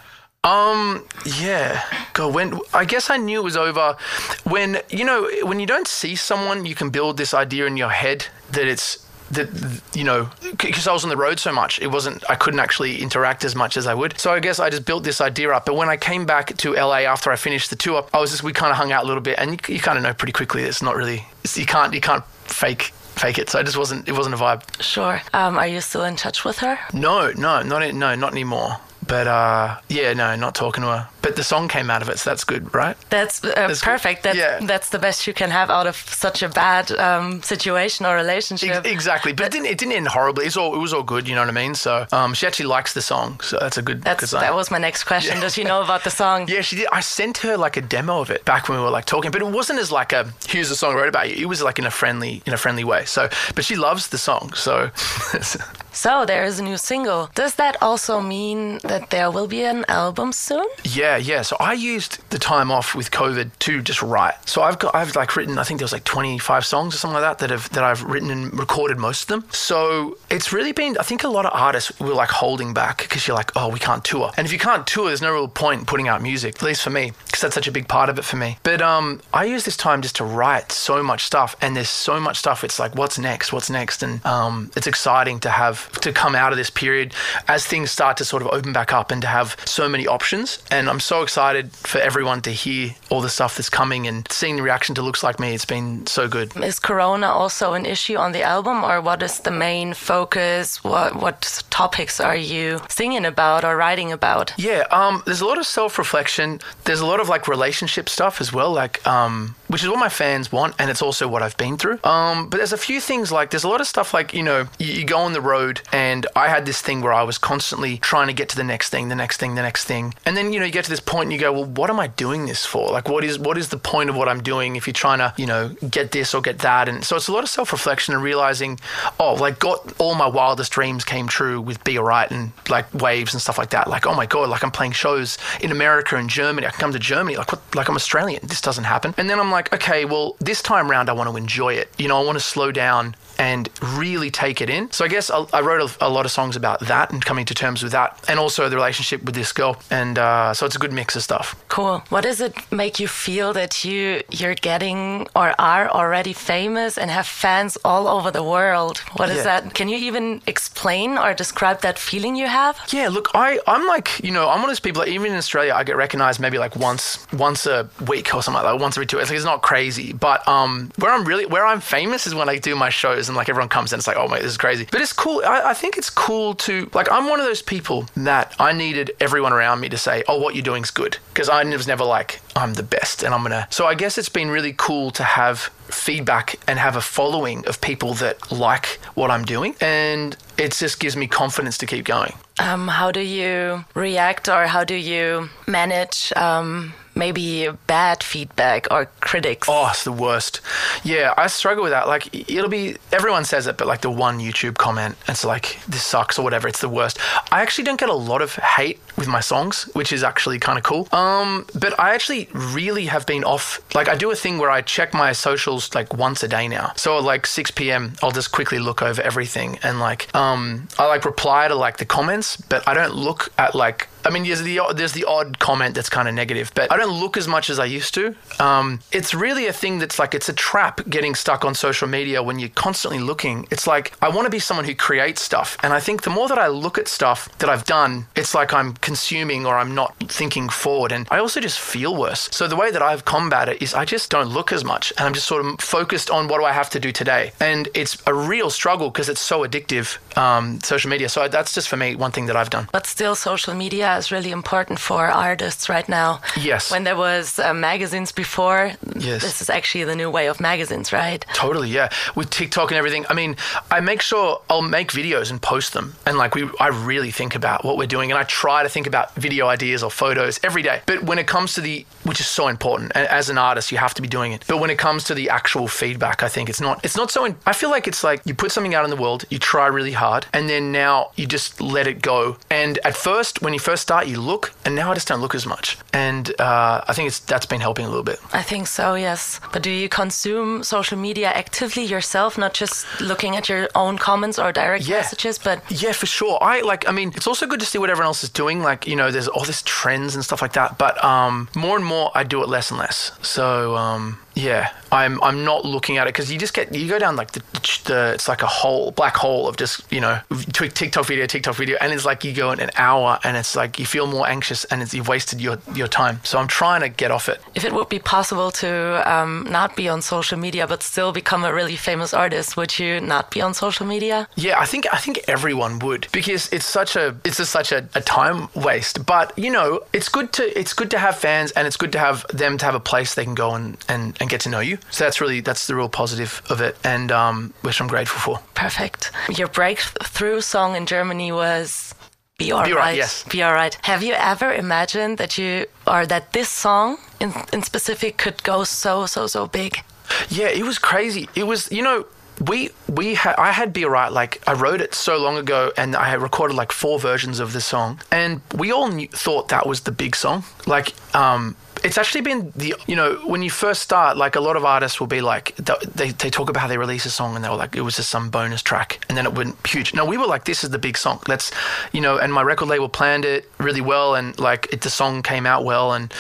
Um, 0.45 1.05
yeah. 1.25 1.85
God, 2.15 2.35
when 2.35 2.59
I 2.75 2.85
guess 2.85 3.11
I 3.11 3.17
knew 3.17 3.41
it 3.41 3.45
was 3.45 3.57
over 3.57 3.97
when 4.43 4.81
you 4.89 5.05
know 5.05 5.29
when 5.45 5.61
you 5.61 5.67
don't 5.67 5.87
see 5.87 6.17
someone, 6.17 6.67
you 6.67 6.75
can 6.75 6.91
build 6.91 7.17
this 7.17 7.33
idea 7.33 7.67
in 7.67 7.77
your 7.77 7.91
head 7.91 8.27
that 8.51 8.67
it's 8.67 9.07
that 9.33 9.49
you 9.95 10.05
know 10.05 10.29
because 10.59 10.87
I 10.87 10.93
was 10.93 11.05
on 11.05 11.11
the 11.11 11.17
road 11.17 11.39
so 11.39 11.53
much, 11.53 11.81
it 11.81 11.89
wasn't 11.89 12.23
I 12.31 12.35
couldn't 12.35 12.61
actually 12.61 13.01
interact 13.03 13.45
as 13.45 13.55
much 13.55 13.77
as 13.77 13.87
I 13.87 13.95
would. 13.95 14.19
So 14.19 14.33
I 14.33 14.41
guess 14.41 14.61
I 14.61 14.71
just 14.71 14.85
built 14.85 15.05
this 15.05 15.21
idea 15.21 15.51
up. 15.53 15.67
But 15.67 15.75
when 15.75 15.89
I 15.89 15.97
came 15.97 16.27
back 16.27 16.57
to 16.59 16.75
LA 16.75 17.01
after 17.01 17.31
I 17.31 17.37
finished 17.37 17.71
the 17.71 17.77
tour, 17.77 18.07
I 18.13 18.21
was 18.21 18.31
just 18.31 18.43
we 18.43 18.53
kind 18.53 18.71
of 18.71 18.77
hung 18.77 18.93
out 18.93 19.05
a 19.05 19.07
little 19.07 19.23
bit, 19.23 19.39
and 19.39 19.53
you, 19.53 19.75
you 19.75 19.81
kind 19.81 19.99
of 19.99 20.05
know 20.05 20.15
pretty 20.15 20.33
quickly 20.33 20.63
it's 20.63 20.83
not 20.83 20.97
really 20.97 21.27
it's, 21.45 21.59
you 21.59 21.67
can't 21.67 21.95
you 21.95 22.01
can't 22.01 22.25
fake 22.45 22.93
fake 23.15 23.39
it. 23.39 23.49
So 23.51 23.59
it 23.59 23.65
just 23.65 23.79
wasn't 23.79 24.09
it 24.09 24.13
wasn't 24.13 24.35
a 24.35 24.39
vibe. 24.39 24.63
Sure. 24.83 25.21
Um, 25.33 25.59
are 25.59 25.67
you 25.67 25.81
still 25.81 26.05
in 26.05 26.17
touch 26.17 26.45
with 26.45 26.59
her? 26.59 26.79
No, 26.93 27.33
no, 27.33 27.63
not 27.63 27.95
no, 27.95 28.15
not 28.15 28.33
anymore. 28.33 28.77
But 29.07 29.27
uh, 29.27 29.81
yeah, 29.89 30.13
no, 30.13 30.37
not 30.37 30.55
talking 30.55 30.83
to 30.83 30.89
her. 30.89 31.09
But 31.23 31.37
the 31.37 31.45
song 31.45 31.69
came 31.69 31.89
out 31.91 32.03
of 32.03 32.09
it, 32.09 32.19
so 32.19 32.31
that's 32.31 32.45
good, 32.45 32.75
right? 32.75 32.97
That's, 33.11 33.43
uh, 33.45 33.53
That's 33.55 33.81
perfect. 33.81 34.23
That's, 34.25 34.37
Yeah. 34.37 34.59
that's 34.63 34.89
the 34.91 34.99
best 34.99 35.27
you 35.27 35.33
can 35.33 35.51
have 35.51 35.71
out 35.71 35.87
of 35.87 35.97
such 35.97 36.43
a 36.43 36.49
bad 36.49 36.91
um, 36.93 37.43
situation 37.43 38.05
or 38.07 38.15
relationship. 38.17 38.71
Ex- 38.77 38.89
exactly, 38.89 39.33
but 39.33 39.47
it 39.47 39.53
didn't. 39.53 39.67
It 39.67 39.79
didn't 39.79 39.93
end 39.95 40.09
horribly. 40.09 40.47
It's 40.47 40.57
all. 40.57 40.75
It 40.75 40.79
was 40.79 40.93
all 40.93 41.03
good. 41.05 41.29
You 41.29 41.35
know 41.35 41.43
what 41.43 41.49
I 41.49 41.53
mean. 41.53 41.75
So, 41.75 42.07
um, 42.13 42.35
she 42.35 42.47
actually 42.47 42.67
likes 42.67 42.93
the 42.95 43.03
song, 43.03 43.41
so 43.41 43.57
that's 43.61 43.79
a 43.79 43.83
good. 43.83 43.99
good 44.05 44.19
That's 44.19 44.31
that 44.33 44.55
was 44.55 44.71
my 44.71 44.79
next 44.79 45.05
question. 45.05 45.41
Does 45.41 45.55
she 45.55 45.65
know 45.65 45.81
about 45.83 46.03
the 46.05 46.11
song? 46.11 46.49
Yeah, 46.49 46.61
she 46.63 46.77
did. 46.77 46.89
I 46.93 47.01
sent 47.01 47.39
her 47.39 47.57
like 47.57 47.77
a 47.77 47.83
demo 47.83 48.21
of 48.21 48.31
it 48.31 48.45
back 48.45 48.69
when 48.69 48.79
we 48.79 48.85
were 48.85 48.91
like 48.91 49.05
talking, 49.05 49.31
but 49.31 49.41
it 49.43 49.49
wasn't 49.49 49.79
as 49.79 49.91
like 49.93 50.13
a 50.13 50.27
here's 50.49 50.71
a 50.71 50.77
song 50.77 50.93
I 50.93 50.97
wrote 50.97 51.09
about 51.09 51.31
you. 51.31 51.37
It 51.37 51.49
was 51.49 51.63
like 51.63 51.79
in 51.79 51.87
a 51.87 51.91
friendly 51.91 52.43
in 52.47 52.53
a 52.53 52.59
friendly 52.59 52.85
way. 52.85 53.05
So, 53.05 53.29
but 53.55 53.65
she 53.65 53.77
loves 53.77 54.09
the 54.09 54.19
song. 54.19 54.53
So, 54.55 54.91
So 55.95 56.25
there 56.25 56.45
is 56.45 56.59
a 56.59 56.63
new 56.63 56.79
single. 56.79 57.29
Does 57.35 57.55
that 57.57 57.77
also 57.83 58.21
mean 58.21 58.79
that 58.83 59.11
there 59.11 59.31
will 59.31 59.47
be 59.47 59.63
an 59.65 59.85
album 59.89 60.33
soon? 60.33 60.65
Yeah, 60.85 61.12
yeah. 61.17 61.37
yeah. 61.37 61.43
So 61.43 61.57
I 61.61 61.73
used 61.73 62.19
the 62.31 62.39
time 62.39 62.71
off 62.71 62.95
with 62.95 63.11
COVID 63.11 63.51
to 63.61 63.83
just 63.83 64.03
write. 64.03 64.35
So 64.49 64.63
I've 64.63 64.79
got 64.79 64.95
I've 64.95 65.15
like 65.17 65.37
written 65.37 65.59
I 65.59 65.65
think 65.65 65.79
there 65.81 65.85
was 65.85 65.93
like 65.93 66.05
25 66.05 66.65
songs 66.65 66.95
or 66.95 66.99
something 66.99 67.21
like 67.21 67.23
that 67.23 67.39
that 67.39 67.51
have 67.51 67.71
that 67.71 67.85
I've 67.85 68.03
written 68.05 68.31
and 68.31 68.59
recorded 68.59 68.99
most 68.99 69.23
of 69.23 69.29
them. 69.29 69.45
So 69.51 70.19
it's 70.31 70.53
really 70.53 70.73
been 70.73 70.97
I 70.99 71.03
think 71.03 71.25
a 71.25 71.29
lot 71.29 71.47
of 71.47 71.53
artists 71.55 71.99
were 72.01 72.15
like 72.15 72.31
holding 72.31 72.75
back 72.75 73.03
because 73.03 73.27
you're 73.27 73.37
like 73.37 73.53
oh 73.57 73.69
we 73.69 73.79
can't 73.79 74.05
tour 74.05 74.31
and 74.37 74.47
if 74.47 74.53
you 74.53 74.59
can't 74.59 74.87
tour 74.87 75.07
there's 75.07 75.23
no 75.23 75.33
real 75.33 75.49
point 75.49 75.81
in 75.81 75.87
putting 75.87 76.09
out 76.09 76.23
music 76.23 76.57
at 76.57 76.63
least 76.63 76.83
for 76.83 76.91
me 76.91 77.13
because 77.27 77.41
that's 77.41 77.55
such 77.55 77.69
a 77.69 77.73
big 77.73 77.89
part 77.89 78.09
of 78.09 78.19
it 78.19 78.25
for 78.25 78.37
me. 78.37 78.59
But 78.63 78.81
um 78.83 79.21
I 79.33 79.45
use 79.45 79.65
this 79.65 79.77
time 79.77 80.03
just 80.03 80.17
to 80.17 80.25
write 80.25 80.73
so 80.73 81.03
much 81.03 81.25
stuff 81.25 81.57
and 81.61 81.77
there's 81.77 81.89
so 81.89 82.21
much 82.21 82.39
stuff. 82.39 82.65
It's 82.65 82.79
like 82.79 82.95
what's 82.95 83.19
next, 83.19 83.53
what's 83.53 83.71
next, 83.71 84.03
and 84.03 84.25
um 84.27 84.71
it's 84.77 84.87
exciting 84.87 85.41
to 85.41 85.51
have 85.51 85.91
to 86.01 86.13
come 86.13 86.35
out 86.35 86.53
of 86.53 86.59
this 86.59 86.71
period 86.71 87.15
as 87.49 87.67
things 87.67 87.91
start 87.91 88.17
to 88.19 88.25
sort 88.25 88.43
of 88.43 88.49
open 88.49 88.73
back 88.73 88.93
up 88.93 89.11
and 89.11 89.23
to 89.23 89.29
have 89.29 89.57
so 89.65 89.89
many 89.89 90.07
options. 90.07 90.63
And 90.71 90.89
I'm 90.89 91.01
so 91.03 91.23
excited 91.23 91.73
for 91.73 91.99
everyone 91.99 92.43
to 92.43 92.51
hear 92.51 92.95
all 93.11 93.21
the 93.21 93.29
stuff 93.29 93.57
that's 93.57 93.71
coming 93.71 94.07
and 94.07 94.27
seeing 94.31 94.57
the 94.57 94.63
reaction 94.63 94.95
to 94.95 95.03
looks 95.03 95.23
like 95.23 95.39
me. 95.41 95.55
It's 95.55 95.65
been 95.65 96.07
so 96.07 96.29
good. 96.29 96.57
Is 96.57 96.79
Corona 96.79 97.27
also 97.27 97.75
an 97.75 97.87
issue 97.87 98.17
on 98.17 98.33
the 98.33 98.43
album, 98.43 98.85
or 98.85 99.01
what 99.01 99.23
is 99.23 99.41
the 99.41 99.51
main 99.51 99.95
focus? 99.95 100.83
What 100.85 101.17
what 101.17 101.63
topics 101.71 102.21
are 102.21 102.37
you 102.37 102.81
singing 102.89 103.25
about 103.25 103.65
or 103.65 103.77
writing 103.77 104.13
about? 104.13 104.53
Yeah, 104.57 104.85
um, 104.91 105.23
there's 105.27 105.41
a 105.41 105.47
lot 105.47 105.59
of 105.59 105.67
self-reflection. 105.67 106.61
There's 106.85 107.01
a 107.01 107.07
lot 107.07 107.21
of 107.21 107.29
like 107.29 107.49
relationship 107.49 108.09
stuff 108.09 108.41
as 108.41 108.53
well, 108.53 108.73
like 108.73 109.05
um, 109.07 109.55
which 109.73 109.83
is 109.83 109.89
what 109.89 109.99
my 109.99 110.09
fans 110.09 110.53
want, 110.53 110.75
and 110.79 110.91
it's 110.91 111.03
also 111.03 111.27
what 111.27 111.43
I've 111.43 111.57
been 111.57 111.77
through. 111.77 111.99
Um, 112.05 112.49
but 112.49 112.59
there's 112.59 112.73
a 112.73 112.79
few 112.79 113.01
things 113.01 113.33
like 113.33 113.51
there's 113.51 113.65
a 113.65 113.69
lot 113.69 113.81
of 113.81 113.87
stuff 113.87 114.13
like 114.13 114.35
you 114.35 114.43
know 114.43 114.69
you, 114.79 114.93
you 114.93 115.05
go 115.05 115.19
on 115.19 115.33
the 115.33 115.41
road, 115.41 115.81
and 115.93 116.27
I 116.37 116.49
had 116.49 116.67
this 116.67 116.81
thing 116.81 117.01
where 117.01 117.13
I 117.13 117.23
was 117.23 117.39
constantly 117.39 117.99
trying 117.99 118.27
to 118.27 118.33
get 118.33 118.49
to 118.51 118.57
the 118.57 118.65
next 118.65 118.91
thing, 118.91 119.09
the 119.09 119.15
next 119.15 119.39
thing, 119.39 119.55
the 119.55 119.63
next 119.63 119.85
thing, 119.85 120.15
and 120.25 120.37
then 120.37 120.53
you 120.53 120.61
know 120.61 120.67
you 120.67 120.73
get 120.73 120.85
to 120.85 120.91
this 120.91 121.01
point 121.01 121.25
and 121.25 121.33
you 121.33 121.39
go, 121.39 121.53
well, 121.53 121.65
what 121.65 121.91
am 121.91 121.99
I 121.99 122.09
doing 122.09 122.47
this 122.47 122.65
for? 122.67 122.91
Like, 122.91 123.09
what 123.09 123.25
is 123.25 123.39
what 123.39 123.59
is 123.59 123.71
the 123.71 123.79
point 123.79 124.11
of 124.11 124.17
what 124.17 124.29
I'm 124.29 124.43
doing 124.43 124.77
if 124.77 124.87
you're 124.87 124.93
trying 124.93 125.19
to 125.19 125.33
you 125.37 125.47
know 125.47 125.71
get 125.91 126.13
this 126.13 126.35
or 126.35 126.43
get 126.43 126.59
that? 126.61 126.89
And 126.89 127.05
so 127.05 127.17
it's 127.17 127.29
a 127.29 127.33
lot 127.33 127.43
of 127.43 127.49
self-reflection 127.49 128.15
and 128.15 128.23
realizing, 128.23 128.79
oh, 129.19 129.35
like 129.35 129.59
got 129.59 130.01
all 130.01 130.15
my 130.15 130.27
wildest 130.27 130.73
dreams 130.73 131.05
came 131.05 131.29
true 131.29 131.61
with 131.61 131.83
Be 131.85 131.99
Alright 131.99 132.31
and 132.31 132.53
like 132.69 132.93
waves 132.95 133.33
and 133.33 133.41
stuff 133.41 133.59
like 133.59 133.71
that. 133.71 133.89
Like, 133.89 134.07
oh 134.07 134.15
my 134.15 134.27
god, 134.27 134.49
like 134.49 134.63
I'm 134.63 134.71
playing 134.71 134.93
shows 134.93 135.39
in 135.61 135.71
America 135.71 136.17
and 136.17 136.29
Germany. 136.29 136.67
I 136.67 136.71
can 136.71 136.81
come 136.81 136.93
to 136.93 136.99
Germany, 136.99 137.37
like 137.37 137.53
what, 137.53 137.63
like 137.75 137.89
I'm 137.89 137.97
Australian. 137.97 138.41
This 138.47 138.61
doesn't 138.61 138.85
happen. 138.85 139.15
And 139.17 139.31
then 139.31 139.41
I'm 139.41 139.51
like, 139.51 139.62
okay, 139.73 140.05
well, 140.05 140.37
this 140.41 140.63
time 140.63 140.91
round 140.91 141.09
I 141.09 141.13
want 141.13 141.29
to 141.31 141.37
enjoy 141.37 141.75
it. 141.75 141.91
You 141.99 142.09
know, 142.09 142.21
I 142.21 142.25
want 142.25 142.37
to 142.37 142.45
slow 142.45 142.73
down 142.73 143.15
and 143.39 143.69
really 143.83 144.31
take 144.31 144.61
it 144.61 144.71
in. 144.71 144.91
So 144.91 145.05
I 145.05 145.09
guess 145.09 145.31
I, 145.31 145.45
I 145.53 145.61
wrote 145.61 145.83
a, 146.01 146.07
a, 146.07 146.11
lot 146.13 146.25
of 146.27 146.33
songs 146.33 146.57
about 146.57 146.81
that 146.81 147.11
and 147.13 147.25
coming 147.25 147.45
to 147.47 147.55
terms 147.55 147.83
with 147.83 147.93
that, 147.93 148.23
and 148.29 148.39
also 148.39 148.69
the 148.69 148.77
relationship 148.77 149.23
with 149.25 149.35
this 149.35 149.53
girl. 149.53 149.81
And 149.91 150.19
uh, 150.19 150.55
so 150.55 150.67
it's 150.67 150.77
a 150.77 150.79
good 150.79 150.93
mix 150.93 151.17
of 151.17 151.23
stuff. 151.23 151.55
Cool. 151.69 152.03
What 152.11 152.23
does 152.23 152.41
it 152.41 152.55
make 152.73 153.01
you 153.01 153.09
feel 153.09 153.53
that 153.53 153.85
you 153.85 154.23
you're 154.31 154.55
getting 154.55 155.27
or 155.35 155.55
are 155.59 155.89
already 155.89 156.33
famous 156.33 156.99
and 156.99 157.11
have 157.11 157.27
fans 157.27 157.79
all 157.85 158.07
over 158.09 158.31
the 158.31 158.43
world? 158.43 158.99
What 159.17 159.29
is 159.31 159.37
Yeah. 159.39 159.61
that? 159.61 159.75
Can 159.75 159.89
you 159.89 159.97
even 159.97 160.43
explain 160.47 161.19
or 161.19 161.35
describe 161.35 161.81
that 161.81 161.99
feeling 161.99 162.37
you 162.37 162.47
have? 162.47 162.79
Yeah, 162.91 163.09
look, 163.09 163.29
I, 163.35 163.59
I'm 163.67 163.87
like, 163.87 164.23
you 164.23 164.31
know, 164.31 164.49
I'm 164.49 164.57
one 164.61 164.65
of 164.65 164.71
those 164.71 164.81
people, 164.81 165.01
like, 165.03 165.11
even 165.11 165.33
in 165.33 165.39
Australia, 165.39 165.73
I 165.75 165.85
get 165.85 165.97
recognized 165.97 166.41
maybe 166.41 166.59
like 166.59 166.77
once 166.77 167.27
once 167.33 167.67
a 167.67 167.89
week 168.07 168.35
or 168.35 168.43
something 168.43 168.63
like 168.63 168.73
that, 168.73 168.83
once 168.83 168.97
every 168.97 169.07
two 169.07 169.19
It's, 169.19 169.31
like, 169.31 169.37
it's 169.37 169.45
not 169.45 169.63
crazy. 169.63 170.13
But 170.13 170.47
um, 170.47 170.91
where 170.97 171.13
I'm 171.13 171.25
really, 171.25 171.47
where 171.47 171.67
I'm 171.67 171.81
famous 171.81 172.27
is 172.27 172.35
when 172.35 172.49
I 172.49 172.59
do 172.59 172.75
my 172.77 172.91
shows 172.91 173.22
and 173.29 173.37
like 173.37 173.49
everyone 173.49 173.69
comes 173.69 173.93
in, 173.93 173.99
it's 173.99 174.07
like, 174.07 174.17
oh, 174.17 174.29
mate, 174.29 174.43
this 174.43 174.53
is 174.53 174.59
crazy. 174.59 174.87
But 174.91 175.01
it's 175.01 175.13
cool. 175.13 175.43
I, 175.45 175.71
I 175.71 175.75
think 175.75 175.97
it's 175.97 176.11
cool 176.11 176.55
to, 176.55 176.91
like, 176.95 177.11
I'm 177.11 177.29
one 177.29 177.41
of 177.41 177.47
those 177.47 177.63
people 177.63 178.07
that 178.17 178.55
I 178.59 178.73
needed 178.73 179.13
everyone 179.21 179.53
around 179.53 179.81
me 179.81 179.89
to 179.89 179.99
say, 179.99 180.23
oh, 180.29 180.39
what 180.39 180.55
you're 180.55 180.63
doing's 180.63 180.91
good. 180.91 181.19
Because 181.33 181.49
I 181.49 181.63
was 181.65 181.87
never 181.87 182.05
like, 182.05 182.41
I'm 182.57 182.75
the 182.75 182.83
best 182.83 183.23
and 183.23 183.35
I'm 183.35 183.41
going 183.41 183.53
to. 183.53 183.67
So 183.71 183.87
I 183.87 183.95
guess 183.95 184.19
it's 184.19 184.29
been 184.29 184.51
really 184.51 184.75
cool 184.77 185.11
to 185.13 185.25
have 185.25 185.71
feedback 185.89 186.57
and 186.67 186.79
have 186.79 186.97
a 186.97 187.01
following 187.01 187.67
of 187.67 187.81
people 187.81 188.15
that 188.15 188.51
like 188.51 188.87
what 189.15 189.31
I'm 189.31 189.45
doing. 189.45 189.75
And 189.81 190.37
it 190.59 190.73
just 190.73 191.01
gives 191.01 191.17
me 191.17 191.27
confidence 191.27 191.79
to 191.79 191.87
keep 191.87 192.05
going. 192.05 192.35
Um, 192.59 192.89
how 192.89 193.11
do 193.11 193.21
you 193.21 193.85
react 193.95 194.49
or 194.49 194.67
how 194.67 194.85
do 194.85 194.95
you 194.95 195.49
manage 195.67 196.33
um, 196.37 196.93
maybe 197.15 197.69
bad 197.87 198.23
feedback 198.23 198.87
or 198.91 199.07
critics? 199.21 199.69
Oh, 199.71 199.89
it's 199.91 200.05
the 200.05 200.13
worst. 200.13 200.61
Yeah, 201.05 201.35
I 201.37 201.47
struggle 201.47 201.83
with 201.83 201.93
that. 201.93 202.09
Like, 202.09 202.35
it'll 202.35 202.69
be, 202.69 202.97
everyone 203.13 203.45
says 203.45 203.67
it, 203.67 203.77
but 203.77 203.87
like 203.87 204.01
the 204.01 204.11
one 204.11 204.39
YouTube 204.39 204.77
comment, 204.77 205.17
it's 205.29 205.45
like, 205.45 205.79
this 205.87 206.03
sucks 206.03 206.39
or 206.39 206.43
whatever, 206.43 206.69
it's 206.69 206.81
the 206.81 206.89
worst. 206.89 207.19
I 207.51 207.63
actually 207.63 207.85
don't 207.85 208.01
get 208.01 208.09
a 208.09 208.15
lot 208.15 208.43
of 208.43 208.55
hate 208.57 209.01
with 209.17 209.29
my 209.29 209.41
songs, 209.41 209.85
which 209.95 210.13
is 210.13 210.23
actually 210.23 210.59
kind 210.59 210.79
of 210.79 210.85
cool. 210.85 211.09
Um, 211.13 211.67
but 211.79 211.99
I 211.99 212.15
actually 212.15 212.49
really 212.53 213.07
have 213.07 213.27
been 213.27 213.45
off. 213.45 213.81
Like, 213.95 214.09
I 214.09 214.15
do 214.17 214.31
a 214.31 214.37
thing 214.37 214.59
where 214.59 214.71
I 214.71 214.81
check 214.81 215.13
my 215.13 215.33
socials 215.33 215.95
like 215.95 216.15
once 216.15 216.43
a 216.43 216.49
day 216.49 216.69
now. 216.69 216.93
So 216.97 217.19
like 217.19 217.47
6 217.47 217.71
p.m., 217.73 218.15
I'll 218.23 218.31
just 218.31 218.53
quickly 218.53 218.79
look 218.79 219.03
over 219.03 219.21
everything 219.23 219.79
and 219.83 220.01
like, 220.01 220.35
um, 220.35 220.89
I 220.99 221.07
like 221.07 221.25
reply 221.25 221.69
to 221.69 221.75
like 221.75 221.99
the 221.99 222.05
comments, 222.05 222.57
but 222.57 222.87
I 222.87 222.95
don't 222.95 223.15
look 223.15 223.53
at 223.59 223.75
like, 223.75 224.09
I 224.25 224.31
mean, 224.31 224.45
there's 224.45 224.63
the 224.63 224.81
there's 224.95 225.13
the 225.13 225.25
odd 225.25 225.59
comment 225.59 225.95
that's 225.95 226.09
kind 226.09 226.29
of 226.29 226.35
negative, 226.35 226.73
but 226.75 226.91
I 226.93 226.97
don't 226.97 227.21
look 227.21 227.37
as 227.37 227.49
much 227.49 227.71
as 227.71 227.79
I 227.79 227.85
used 227.85 228.15
to. 228.15 228.35
Um, 228.59 229.01
it's 229.13 229.35
really 229.35 229.67
a 229.67 229.73
thing 229.73 229.99
that's 229.99 230.19
like 230.19 230.35
it's 230.35 230.49
a 230.49 230.53
trap 230.53 231.01
getting 231.09 231.35
stuck 231.35 231.65
on 231.65 231.75
social 231.75 232.09
media 232.09 232.43
when 232.43 232.59
you're 232.59 232.71
constantly 232.71 233.21
looking. 233.21 233.67
It's 233.71 233.87
like 233.87 234.13
I 234.23 234.29
want 234.29 234.47
to 234.47 234.51
be 234.51 234.59
someone 234.59 234.85
who 234.87 234.95
creates 234.95 235.43
stuff, 235.43 235.77
and 235.83 235.93
I 235.93 236.01
think 236.01 236.23
the 236.23 236.31
more 236.31 236.49
that 236.49 236.59
I 236.59 236.69
look 236.69 236.99
at 236.99 237.09
stuff 237.09 237.49
that 237.59 237.69
I've 237.69 237.85
done, 237.85 238.27
it's 238.37 238.55
like 238.55 238.73
I'm 238.73 238.95
consuming 238.95 239.67
or 239.67 239.77
I'm 239.77 239.95
not 239.95 240.15
thinking 240.29 240.69
forward, 240.69 241.13
and 241.13 241.27
I 241.31 241.39
also 241.39 241.61
just 241.61 241.79
feel 241.79 242.17
worse. 242.17 242.49
So 242.53 242.69
the 242.69 242.77
way 242.77 242.91
that 242.91 243.03
I've 243.03 243.25
combated 243.25 243.77
it 243.77 243.83
is 243.83 243.95
I 243.95 244.05
just 244.05 244.31
don't 244.31 244.49
look 244.49 244.73
as 244.73 244.85
much, 244.85 245.13
and 245.17 245.27
I'm 245.27 245.35
just 245.35 245.47
sort 245.47 245.65
of 245.65 245.81
focused 245.81 246.31
on 246.31 246.49
what 246.49 246.59
do 246.59 246.65
I 246.65 246.73
have 246.73 246.91
to 246.91 247.01
do 247.01 247.13
today, 247.13 247.53
and 247.61 247.89
it's 247.95 248.17
a 248.27 248.35
real 248.35 248.71
struggle 248.71 249.11
because 249.11 249.29
it's 249.29 249.41
so 249.41 249.67
addictive, 249.67 250.19
um, 250.37 250.81
social 250.81 251.11
media. 251.11 251.29
So 251.29 251.49
that's 251.49 251.75
just 251.75 251.89
for 251.89 251.97
me 251.97 252.15
one 252.17 252.31
thing 252.33 252.47
that 252.47 252.57
I've 252.57 252.71
done. 252.71 252.89
But 252.93 253.07
still, 253.07 253.35
social 253.35 253.75
media 253.75 254.12
is 254.19 254.31
really 254.33 254.51
important 254.51 254.99
for 254.99 255.27
artists 255.27 255.89
right 255.89 256.09
now. 256.09 256.41
Yes. 256.61 256.91
When 256.91 257.05
there 257.05 257.17
was 257.17 257.59
uh, 257.59 257.73
magazines 257.75 258.33
before, 258.33 258.93
Yes. 259.17 259.43
this 259.43 259.61
is 259.63 259.71
actually 259.71 260.05
the 260.05 260.17
new 260.17 260.31
way 260.31 260.47
of 260.49 260.61
magazines, 260.61 261.13
right? 261.13 261.45
Totally, 261.55 261.89
yeah. 261.91 262.09
With 262.35 262.51
TikTok 262.51 262.91
and 262.91 262.99
everything, 262.99 263.25
I 263.29 263.35
mean, 263.35 263.57
I 263.91 264.01
make 264.01 264.21
sure 264.23 264.61
I'll 264.71 264.83
make 264.83 265.11
videos 265.13 265.51
and 265.51 265.61
post 265.61 265.93
them, 265.93 266.15
and 266.27 266.37
like 266.39 266.55
we, 266.55 266.69
I 266.81 266.89
really 266.89 267.31
think 267.31 267.55
about 267.55 267.85
what 267.85 267.97
we're 267.97 268.07
doing, 268.07 268.31
and 268.31 268.39
I 268.39 268.45
try 268.45 268.83
to 268.83 268.89
think 268.89 269.07
about 269.07 269.35
video 269.35 269.67
ideas 269.69 270.03
or 270.03 270.11
photos 270.11 270.59
every 270.63 270.83
day. 270.83 271.01
But 271.07 271.23
when 271.25 271.39
it 271.39 271.47
comes 271.47 271.75
to 271.75 271.81
the, 271.81 272.05
which 272.25 272.41
is 272.41 272.47
so 272.47 272.69
important, 272.69 273.13
as 273.17 273.49
an 273.51 273.59
artist, 273.59 273.93
you 273.93 273.99
have 273.99 274.15
to 274.15 274.23
be 274.23 274.29
doing 274.29 274.53
it. 274.53 274.65
But 274.67 274.79
when 274.79 274.91
it 274.91 274.99
comes 274.99 275.25
to 275.25 275.35
the 275.35 275.51
actual 275.51 275.89
feedback, 275.89 276.43
I 276.43 276.49
think 276.49 276.69
it's 276.69 276.81
not, 276.81 277.05
it's 277.05 277.17
not 277.17 277.31
so. 277.31 277.45
In, 277.45 277.57
I 277.67 277.73
feel 277.73 277.91
like 277.91 278.07
it's 278.09 278.25
like 278.25 278.41
you 278.45 278.55
put 278.55 278.73
something 278.73 278.95
out 278.95 279.05
in 279.05 279.11
the 279.11 279.17
world, 279.17 279.45
you 279.51 279.59
try 279.59 279.87
really 279.87 280.13
hard, 280.13 280.47
and 280.53 280.69
then 280.69 280.93
now 280.93 281.31
you 281.37 281.47
just 281.47 281.81
let 281.81 282.07
it 282.07 282.23
go. 282.23 282.57
And 282.71 282.99
at 283.05 283.17
first, 283.17 283.63
when 283.63 283.73
you 283.73 283.79
first 283.79 284.02
start, 284.03 284.27
you 284.27 284.39
look, 284.41 284.73
and 284.85 284.95
now 284.95 285.11
I 285.11 285.15
just 285.15 285.29
don't 285.29 285.41
look 285.41 285.55
as 285.55 285.67
much. 285.67 285.97
And 286.13 286.45
uh, 286.61 287.01
I 287.09 287.13
think 287.15 287.27
it's 287.29 287.41
that's 287.51 287.67
been 287.67 287.81
helping 287.81 288.05
a 288.07 288.09
little 288.09 288.25
bit. 288.33 288.39
I 288.53 288.63
think 288.63 288.87
so, 288.87 289.15
yes. 289.15 289.61
But 289.73 289.83
do 289.83 289.91
you 289.91 290.09
consume 290.09 290.83
social 290.83 291.19
media 291.19 291.49
actively 291.65 292.05
yourself, 292.05 292.59
not 292.59 292.73
just 292.75 293.07
looking 293.21 293.57
at 293.57 293.69
your 293.69 293.89
own 293.95 294.19
comments 294.19 294.59
or 294.59 294.73
direct 294.73 295.05
Yeah. 295.05 295.19
messages, 295.23 295.59
but 295.59 295.79
Yeah, 296.03 296.13
for 296.13 296.27
sure. 296.27 296.59
I 296.61 296.81
like. 296.83 297.09
I 297.09 297.13
mean, 297.13 297.33
it's 297.37 297.47
also 297.47 297.67
good 297.67 297.81
to 297.81 297.87
see 297.87 297.99
what 297.99 298.11
everyone 298.11 298.27
else 298.33 298.43
is 298.45 298.51
doing. 298.51 298.83
Like, 298.83 299.07
you 299.07 299.17
know, 299.17 299.31
there's 299.31 299.49
all 299.49 299.65
this 299.65 299.83
trends 299.85 300.35
and 300.35 300.45
stuff 300.45 300.61
like 300.63 300.73
that. 300.75 300.99
But 300.99 301.15
um, 301.25 301.69
more 301.75 301.97
and 301.97 302.05
more, 302.05 302.31
I 302.35 302.43
do 302.45 302.63
it 302.63 302.69
less 302.69 302.91
and 302.91 302.99
less. 302.99 303.33
So 303.43 303.97
um, 303.97 304.39
yeah, 304.55 304.93
I'm 305.11 305.43
I'm 305.43 305.65
not 305.65 305.85
looking 305.85 306.19
at 306.19 306.27
it 306.27 306.35
because 306.35 306.53
you 306.53 306.59
just 306.59 306.75
get 306.75 306.95
you 306.95 307.09
go 307.09 307.19
down 307.19 307.37
like 307.37 307.53
the, 307.53 307.63
the 308.05 308.33
it's 308.35 308.49
like 308.49 308.63
a 308.63 308.67
hole, 308.67 309.11
black 309.11 309.37
hole 309.37 309.69
of 309.69 309.77
just 309.77 310.11
you 310.13 310.21
know 310.21 310.41
TikTok 310.73 311.27
video, 311.27 311.47
TikTok 311.47 311.75
video, 311.75 311.97
and 312.01 312.13
it's 312.13 312.25
like 312.25 312.45
you 312.45 312.53
go 312.53 312.71
in 312.73 312.81
an 312.81 312.91
hour 312.97 313.39
and 313.45 313.57
it's 313.57 313.75
like 313.75 313.99
you 313.99 314.07
feel 314.07 314.27
more 314.27 314.47
anxious 314.47 314.85
and 314.87 315.03
it's, 315.03 315.15
you've 315.15 315.29
wasted 315.29 315.61
your 315.61 315.79
your 315.95 316.09
time. 316.09 316.41
So 316.45 316.59
I'm 316.59 316.69
trying 316.69 317.01
to 317.01 317.09
get 317.09 317.31
off 317.31 317.49
it. 317.49 317.61
if 317.75 317.85
it 317.85 317.93
would 317.93 318.09
be 318.09 318.19
possible 318.19 318.71
to 318.73 319.33
um, 319.33 319.67
not 319.71 319.97
be 319.97 320.09
on 320.09 320.21
social 320.23 320.59
media 320.59 320.87
but 320.87 321.03
still 321.03 321.33
become 321.33 321.65
a 321.65 321.73
really 321.73 321.97
famous 321.97 322.35
artist, 322.35 322.77
would 322.77 322.99
you 322.99 323.21
not 323.21 323.51
be 323.51 323.61
on 323.61 323.75
social 323.75 324.07
media? 324.07 324.49
Yeah, 324.57 324.79
I 324.79 324.85
think 324.87 325.07
I 325.13 325.17
think 325.17 325.41
everyone 325.49 325.99
would 326.01 326.29
because 326.33 326.71
it's 326.73 326.87
such 326.87 327.17
a 327.17 327.37
it's 327.45 327.57
just 327.57 327.73
such 327.73 327.93
a, 327.93 328.07
a 328.15 328.21
time 328.21 328.69
waste. 328.75 329.25
But 329.25 329.59
you 329.59 329.71
know, 329.71 330.01
it's 330.13 330.29
good 330.29 330.53
to 330.55 330.79
it's 330.79 330.93
good 330.93 331.11
to 331.13 331.19
have 331.19 331.39
fans 331.39 331.71
and 331.73 331.87
it's 331.87 331.97
good 331.97 332.13
to 332.13 332.19
have 332.19 332.47
them 332.49 332.77
to 332.79 332.85
have 332.85 332.95
a 332.95 333.01
place 333.01 333.35
they 333.35 333.45
can 333.45 333.55
go 333.55 333.75
and, 333.75 333.97
and, 334.09 334.37
and 334.43 334.51
get 334.51 334.61
to 334.63 334.69
know 334.69 334.81
you. 334.81 334.99
So 335.11 335.25
that's 335.25 335.41
really 335.41 335.61
that's 335.61 335.87
the 335.87 335.95
real 335.95 336.09
positive 336.09 336.61
of 336.69 336.81
it, 336.81 336.97
and 337.05 337.31
um, 337.33 337.73
which 337.83 338.01
I'm 338.01 338.09
grateful 338.09 338.41
for. 338.41 338.63
Perfect. 338.75 339.31
Your 339.57 339.69
breakthrough 339.69 340.61
song 340.61 340.97
in 340.97 341.07
Germany 341.07 341.53
was 341.53 342.15
Be 342.59 342.73
Alright. 342.73 342.93
Alright, 342.93 343.17
yes. 343.17 343.45
Be 343.45 343.63
Alright. 343.63 343.99
Have 344.03 344.23
you 344.23 344.35
ever 344.35 344.73
imagined 344.73 345.39
that 345.39 345.57
you, 345.57 345.87
or 346.07 346.27
that 346.27 346.53
this 346.53 346.69
song 346.69 347.19
in, 347.41 347.55
in 347.73 347.83
specific 347.83 348.37
could 348.37 348.63
go 348.65 348.85
so, 348.85 349.27
so, 349.27 349.47
so 349.47 349.67
big? 349.67 350.01
Yeah, 350.49 350.69
it 350.69 350.85
was 350.85 350.99
crazy. 350.99 351.49
It 351.55 351.65
was, 351.65 351.91
you 351.93 352.03
know, 352.03 352.27
we 352.69 352.91
we 353.09 353.35
had 353.35 353.55
I 353.57 353.73
had 353.73 353.93
Be 353.93 354.05
Right 354.05 354.31
like 354.31 354.63
I 354.67 354.75
wrote 354.75 355.01
it 355.01 355.15
so 355.15 355.39
long 355.39 355.57
ago 355.57 355.91
and 355.97 356.15
I 356.15 356.29
had 356.29 356.43
recorded 356.43 356.77
like 356.77 356.93
four 356.93 357.19
versions 357.19 357.61
of 357.61 357.73
the 357.73 357.81
song 357.81 358.21
and 358.31 358.61
we 358.75 358.93
all 358.93 359.09
knew, 359.09 359.29
thought 359.29 359.69
that 359.69 359.87
was 359.87 360.03
the 360.03 360.13
big 360.13 360.37
song 360.37 360.63
like 360.87 361.15
um 361.35 361.77
it's 362.05 362.19
actually 362.19 362.41
been 362.41 362.73
the 362.75 362.95
you 363.07 363.15
know 363.15 363.35
when 363.47 363.63
you 363.63 363.71
first 363.71 364.03
start 364.03 364.37
like 364.37 364.57
a 364.57 364.61
lot 364.61 364.77
of 364.77 364.85
artists 364.85 365.21
will 365.21 365.27
be 365.27 365.41
like 365.41 365.75
they, 365.77 366.31
they 366.31 366.51
talk 366.51 366.69
about 366.69 366.81
how 366.81 366.89
they 366.89 366.99
release 366.99 367.25
a 367.27 367.31
song 367.31 367.55
and 367.55 367.65
they 367.65 367.69
were 367.69 367.77
like 367.77 367.95
it 367.95 368.01
was 368.01 368.17
just 368.17 368.29
some 368.29 368.51
bonus 368.51 368.83
track 368.83 369.25
and 369.29 369.39
then 369.39 369.47
it 369.47 369.55
went 369.55 369.75
huge. 369.87 370.15
No 370.15 370.25
we 370.25 370.37
were 370.37 370.47
like 370.47 370.65
this 370.65 370.83
is 370.85 370.91
the 370.91 370.99
big 370.99 371.17
song. 371.17 371.41
Let's 371.49 371.71
you 372.13 372.21
know 372.21 372.39
and 372.39 372.53
my 372.53 372.63
record 372.63 372.89
label 372.89 373.09
planned 373.09 373.45
it 373.45 373.71
really 373.79 374.01
well 374.01 374.35
and 374.35 374.59
like 374.59 374.93
it, 374.93 375.03
the 375.03 375.11
song 375.11 375.43
came 375.43 375.67
out 375.67 375.85
well 375.85 376.13
and 376.13 376.33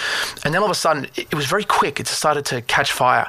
and 0.44 0.52
then 0.52 0.62
all 0.62 0.66
of 0.66 0.70
a 0.70 0.74
sudden 0.74 1.04
it, 1.16 1.18
it 1.30 1.34
was 1.34 1.46
very 1.46 1.64
quick. 1.64 2.00
It 2.00 2.06
started 2.08 2.44
to 2.46 2.62
catch 2.62 2.92
fire. 2.92 3.28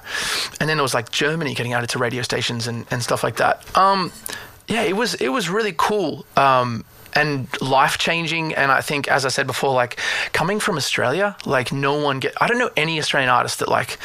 And 0.59 0.69
then 0.69 0.79
it 0.79 0.81
was 0.81 0.93
like 0.93 1.11
Germany 1.11 1.53
getting 1.53 1.73
added 1.73 1.89
to 1.91 1.99
radio 1.99 2.21
stations 2.23 2.67
and, 2.67 2.85
and 2.89 3.03
stuff 3.03 3.23
like 3.23 3.37
that. 3.37 3.65
Um 3.77 4.11
yeah 4.67 4.81
it 4.81 4.95
was 4.95 5.13
it 5.15 5.29
was 5.29 5.49
really 5.49 5.73
cool. 5.77 6.25
Um 6.35 6.85
and 7.15 7.47
life 7.61 7.97
changing. 7.97 8.53
And 8.55 8.71
I 8.71 8.81
think, 8.81 9.07
as 9.07 9.25
I 9.25 9.29
said 9.29 9.47
before, 9.47 9.73
like 9.73 9.99
coming 10.33 10.59
from 10.59 10.77
Australia, 10.77 11.35
like 11.45 11.71
no 11.71 12.01
one 12.01 12.19
get. 12.19 12.33
I 12.41 12.47
don't 12.47 12.59
know 12.59 12.71
any 12.75 12.99
Australian 12.99 13.29
artist 13.29 13.59
that 13.59 13.69
like 13.69 13.97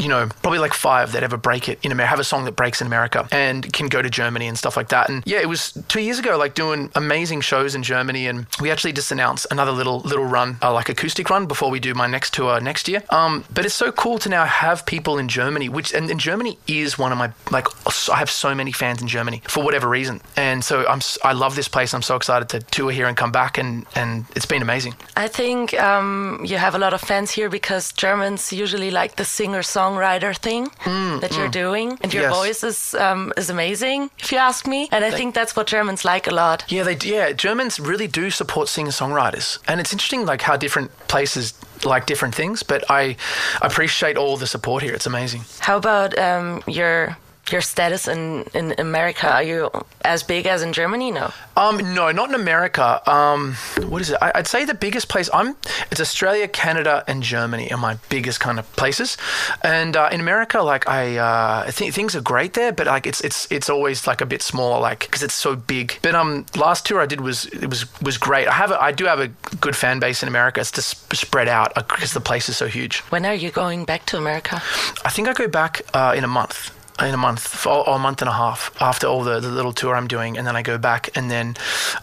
you 0.00 0.08
know, 0.08 0.28
probably 0.42 0.58
like 0.58 0.72
five 0.72 1.12
that 1.12 1.22
ever 1.22 1.36
break 1.36 1.68
it 1.68 1.78
in 1.82 1.92
America, 1.92 2.10
have 2.10 2.20
a 2.20 2.24
song 2.24 2.44
that 2.46 2.56
breaks 2.56 2.80
in 2.80 2.86
America 2.86 3.28
and 3.30 3.70
can 3.72 3.88
go 3.88 4.00
to 4.00 4.08
Germany 4.08 4.48
and 4.48 4.58
stuff 4.58 4.76
like 4.76 4.88
that. 4.88 5.10
And 5.10 5.22
yeah, 5.26 5.40
it 5.40 5.48
was 5.48 5.72
two 5.88 6.00
years 6.00 6.18
ago, 6.18 6.38
like 6.38 6.54
doing 6.54 6.90
amazing 6.94 7.42
shows 7.42 7.74
in 7.74 7.82
Germany. 7.82 8.26
And 8.26 8.46
we 8.60 8.70
actually 8.70 8.92
just 8.92 9.12
announced 9.12 9.46
another 9.50 9.72
little, 9.72 10.00
little 10.00 10.24
run, 10.24 10.56
uh, 10.62 10.72
like 10.72 10.88
acoustic 10.88 11.28
run 11.28 11.46
before 11.46 11.70
we 11.70 11.78
do 11.80 11.94
my 11.94 12.06
next 12.06 12.32
tour 12.32 12.60
next 12.60 12.88
year. 12.88 13.02
Um, 13.10 13.44
but 13.52 13.66
it's 13.66 13.74
so 13.74 13.92
cool 13.92 14.18
to 14.20 14.28
now 14.28 14.44
have 14.46 14.86
people 14.86 15.18
in 15.18 15.28
Germany, 15.28 15.68
which, 15.68 15.92
and, 15.92 16.10
and 16.10 16.18
Germany 16.18 16.58
is 16.66 16.98
one 16.98 17.12
of 17.12 17.18
my, 17.18 17.30
like, 17.50 17.66
I 18.08 18.16
have 18.16 18.30
so 18.30 18.54
many 18.54 18.72
fans 18.72 19.02
in 19.02 19.08
Germany 19.08 19.42
for 19.46 19.62
whatever 19.62 19.86
reason. 19.86 20.22
And 20.36 20.64
so 20.64 20.86
I'm, 20.86 21.00
I 21.22 21.34
love 21.34 21.56
this 21.56 21.68
place. 21.68 21.92
I'm 21.92 22.02
so 22.02 22.16
excited 22.16 22.48
to 22.50 22.60
tour 22.60 22.90
here 22.90 23.06
and 23.06 23.16
come 23.16 23.32
back. 23.32 23.58
And, 23.58 23.86
and 23.94 24.24
it's 24.34 24.46
been 24.46 24.62
amazing. 24.62 24.94
I 25.16 25.28
think 25.28 25.78
um, 25.78 26.40
you 26.42 26.56
have 26.56 26.74
a 26.74 26.78
lot 26.78 26.94
of 26.94 27.02
fans 27.02 27.30
here 27.30 27.50
because 27.50 27.92
Germans 27.92 28.52
usually 28.52 28.90
like 28.90 29.16
the 29.16 29.24
singer 29.24 29.62
song 29.62 29.89
songwriter 29.90 30.36
thing 30.36 30.68
mm, 30.84 31.20
that 31.20 31.36
you're 31.36 31.48
mm. 31.48 31.52
doing, 31.52 31.98
and 32.02 32.12
your 32.12 32.24
yes. 32.24 32.34
voice 32.34 32.64
is 32.64 32.94
um, 32.94 33.32
is 33.36 33.50
amazing, 33.50 34.10
if 34.18 34.32
you 34.32 34.38
ask 34.38 34.66
me. 34.66 34.88
And 34.92 35.04
I 35.04 35.10
they, 35.10 35.16
think 35.16 35.34
that's 35.34 35.56
what 35.56 35.66
Germans 35.66 36.04
like 36.04 36.26
a 36.26 36.34
lot. 36.34 36.64
Yeah, 36.68 36.84
they 36.84 36.96
yeah 37.02 37.32
Germans 37.32 37.80
really 37.80 38.06
do 38.06 38.30
support 38.30 38.68
singer 38.68 38.90
songwriters, 38.90 39.58
and 39.68 39.80
it's 39.80 39.92
interesting 39.92 40.26
like 40.26 40.42
how 40.42 40.56
different 40.56 40.90
places 41.08 41.54
like 41.84 42.06
different 42.06 42.34
things. 42.34 42.62
But 42.62 42.84
I 42.90 43.16
appreciate 43.62 44.16
all 44.16 44.36
the 44.36 44.46
support 44.46 44.82
here. 44.82 44.94
It's 44.94 45.06
amazing. 45.06 45.44
How 45.60 45.76
about 45.76 46.18
um, 46.18 46.62
your 46.66 47.16
your 47.52 47.60
status 47.60 48.08
in, 48.08 48.44
in 48.54 48.74
America? 48.78 49.30
Are 49.30 49.42
you 49.42 49.70
as 50.04 50.22
big 50.22 50.46
as 50.46 50.62
in 50.62 50.72
Germany? 50.72 51.10
No. 51.10 51.32
Um, 51.56 51.94
no, 51.94 52.10
not 52.10 52.28
in 52.28 52.34
America. 52.34 53.00
Um, 53.10 53.54
what 53.88 54.00
is 54.02 54.10
it? 54.10 54.18
I, 54.20 54.32
would 54.36 54.46
say 54.46 54.64
the 54.64 54.74
biggest 54.74 55.08
place 55.08 55.28
I'm. 55.32 55.56
It's 55.90 56.00
Australia, 56.00 56.48
Canada, 56.48 57.04
and 57.06 57.22
Germany 57.22 57.70
are 57.72 57.78
my 57.78 57.98
biggest 58.08 58.40
kind 58.40 58.58
of 58.58 58.70
places. 58.76 59.16
And 59.62 59.96
uh, 59.96 60.08
in 60.12 60.20
America, 60.20 60.62
like 60.62 60.88
I, 60.88 61.16
uh, 61.16 61.64
I 61.66 61.70
think 61.70 61.94
things 61.94 62.16
are 62.16 62.20
great 62.20 62.54
there, 62.54 62.72
but 62.72 62.86
like 62.86 63.06
it's 63.06 63.20
it's 63.20 63.50
it's 63.50 63.68
always 63.68 64.06
like 64.06 64.20
a 64.20 64.26
bit 64.26 64.42
smaller, 64.42 64.80
like 64.80 65.00
because 65.00 65.22
it's 65.22 65.34
so 65.34 65.56
big. 65.56 65.98
But 66.02 66.14
um, 66.14 66.46
last 66.56 66.86
tour 66.86 67.00
I 67.00 67.06
did 67.06 67.20
was 67.20 67.46
it 67.46 67.68
was 67.68 67.86
was 68.00 68.18
great. 68.18 68.48
I 68.48 68.52
have 68.52 68.70
a, 68.70 68.82
I 68.82 68.92
do 68.92 69.04
have 69.04 69.20
a 69.20 69.28
good 69.60 69.76
fan 69.76 70.00
base 70.00 70.22
in 70.22 70.28
America. 70.28 70.60
It's 70.60 70.72
just 70.72 71.14
spread 71.14 71.48
out 71.48 71.74
because 71.74 72.12
the 72.12 72.20
place 72.20 72.48
is 72.48 72.56
so 72.56 72.66
huge. 72.66 73.00
When 73.10 73.24
are 73.24 73.34
you 73.34 73.50
going 73.50 73.84
back 73.84 74.06
to 74.06 74.16
America? 74.16 74.62
I 75.04 75.10
think 75.10 75.28
I 75.28 75.32
go 75.32 75.48
back 75.48 75.82
uh, 75.94 76.14
in 76.16 76.24
a 76.24 76.28
month 76.28 76.70
in 77.02 77.14
a 77.14 77.16
month 77.16 77.66
or, 77.66 77.84
a 77.86 77.98
month 77.98 78.22
and 78.22 78.28
a 78.28 78.32
half 78.32 78.70
after 78.80 79.06
all 79.06 79.22
the, 79.24 79.40
the 79.40 79.50
little 79.50 79.72
tour 79.72 79.94
I'm 79.94 80.08
doing, 80.08 80.36
and 80.36 80.46
then 80.46 80.56
I 80.56 80.62
go 80.62 80.78
back, 80.78 81.16
and 81.16 81.30
then 81.30 81.56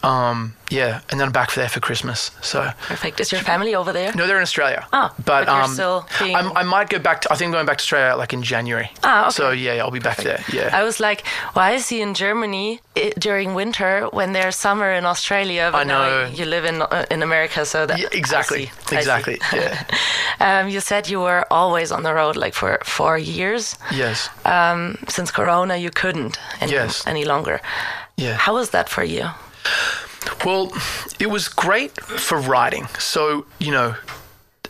um, 0.04 0.54
yeah, 0.70 1.02
and 1.10 1.20
then 1.20 1.28
I'm 1.28 1.32
back 1.32 1.54
there 1.54 1.70
for 1.70 1.80
Christmas. 1.80 2.32
So 2.42 2.72
perfect. 2.82 3.20
Is 3.20 3.32
your 3.32 3.42
family 3.42 3.74
over 3.76 3.94
there? 3.94 4.14
No, 4.14 4.28
they're 4.28 4.38
in 4.38 4.44
Australia. 4.44 4.86
Oh, 4.92 5.14
but, 5.18 5.46
but 5.46 5.50
um, 5.50 5.72
still 5.72 6.06
being... 6.20 6.36
i 6.36 6.64
might 6.64 6.90
go 6.90 7.00
back. 7.00 7.22
To, 7.22 7.32
I 7.32 7.36
think 7.36 7.48
I'm 7.48 7.54
going 7.54 7.66
back 7.66 7.78
to 7.78 7.84
Australia 7.84 8.18
like 8.18 8.34
in 8.34 8.44
January. 8.44 8.92
Ah, 9.04 9.24
okay. 9.24 9.32
So 9.32 9.52
yeah, 9.52 9.84
I'll 9.84 9.92
be 9.92 10.00
back 10.00 10.18
perfect. 10.18 10.52
there. 10.52 10.64
Yeah. 10.64 10.78
I 10.78 10.84
was 10.84 11.00
like, 11.00 11.26
why 11.54 11.72
is 11.72 11.88
he 11.88 12.02
in 12.02 12.14
Germany 12.14 12.82
during 13.18 13.54
winter 13.54 14.08
when 14.12 14.34
there's 14.34 14.56
summer 14.56 14.92
in 14.92 15.06
Australia? 15.06 15.72
I 15.74 15.84
know. 15.84 16.30
you 16.34 16.46
live 16.46 16.66
in 16.66 16.82
uh, 16.82 17.06
in 17.10 17.24
America, 17.24 17.66
so 17.66 17.86
that 17.86 18.00
yeah, 18.00 18.08
exactly, 18.12 18.72
exactly. 18.92 19.40
Yeah. 19.54 19.84
um, 20.40 20.68
you 20.68 20.82
said 20.82 21.08
you 21.08 21.22
were 21.22 21.46
always 21.52 21.92
on 21.92 22.04
the 22.04 22.14
road, 22.14 22.36
like 22.36 22.54
for 22.54 22.80
four 22.84 23.18
years. 23.18 23.78
Yes. 23.92 24.30
Um, 24.46 24.87
since 25.08 25.32
Corona, 25.32 25.76
you 25.78 25.90
couldn't 25.90 26.38
any, 26.62 26.72
yes. 26.72 27.06
any 27.08 27.26
longer. 27.26 27.62
Yeah. 28.18 28.36
How 28.36 28.54
was 28.54 28.70
that 28.70 28.90
for 28.90 29.04
you? 29.04 29.26
Well, 30.46 30.72
it 31.20 31.30
was 31.30 31.48
great 31.48 31.92
for 32.02 32.38
writing. 32.40 32.88
So, 33.00 33.46
you 33.60 33.72
know, 33.72 33.96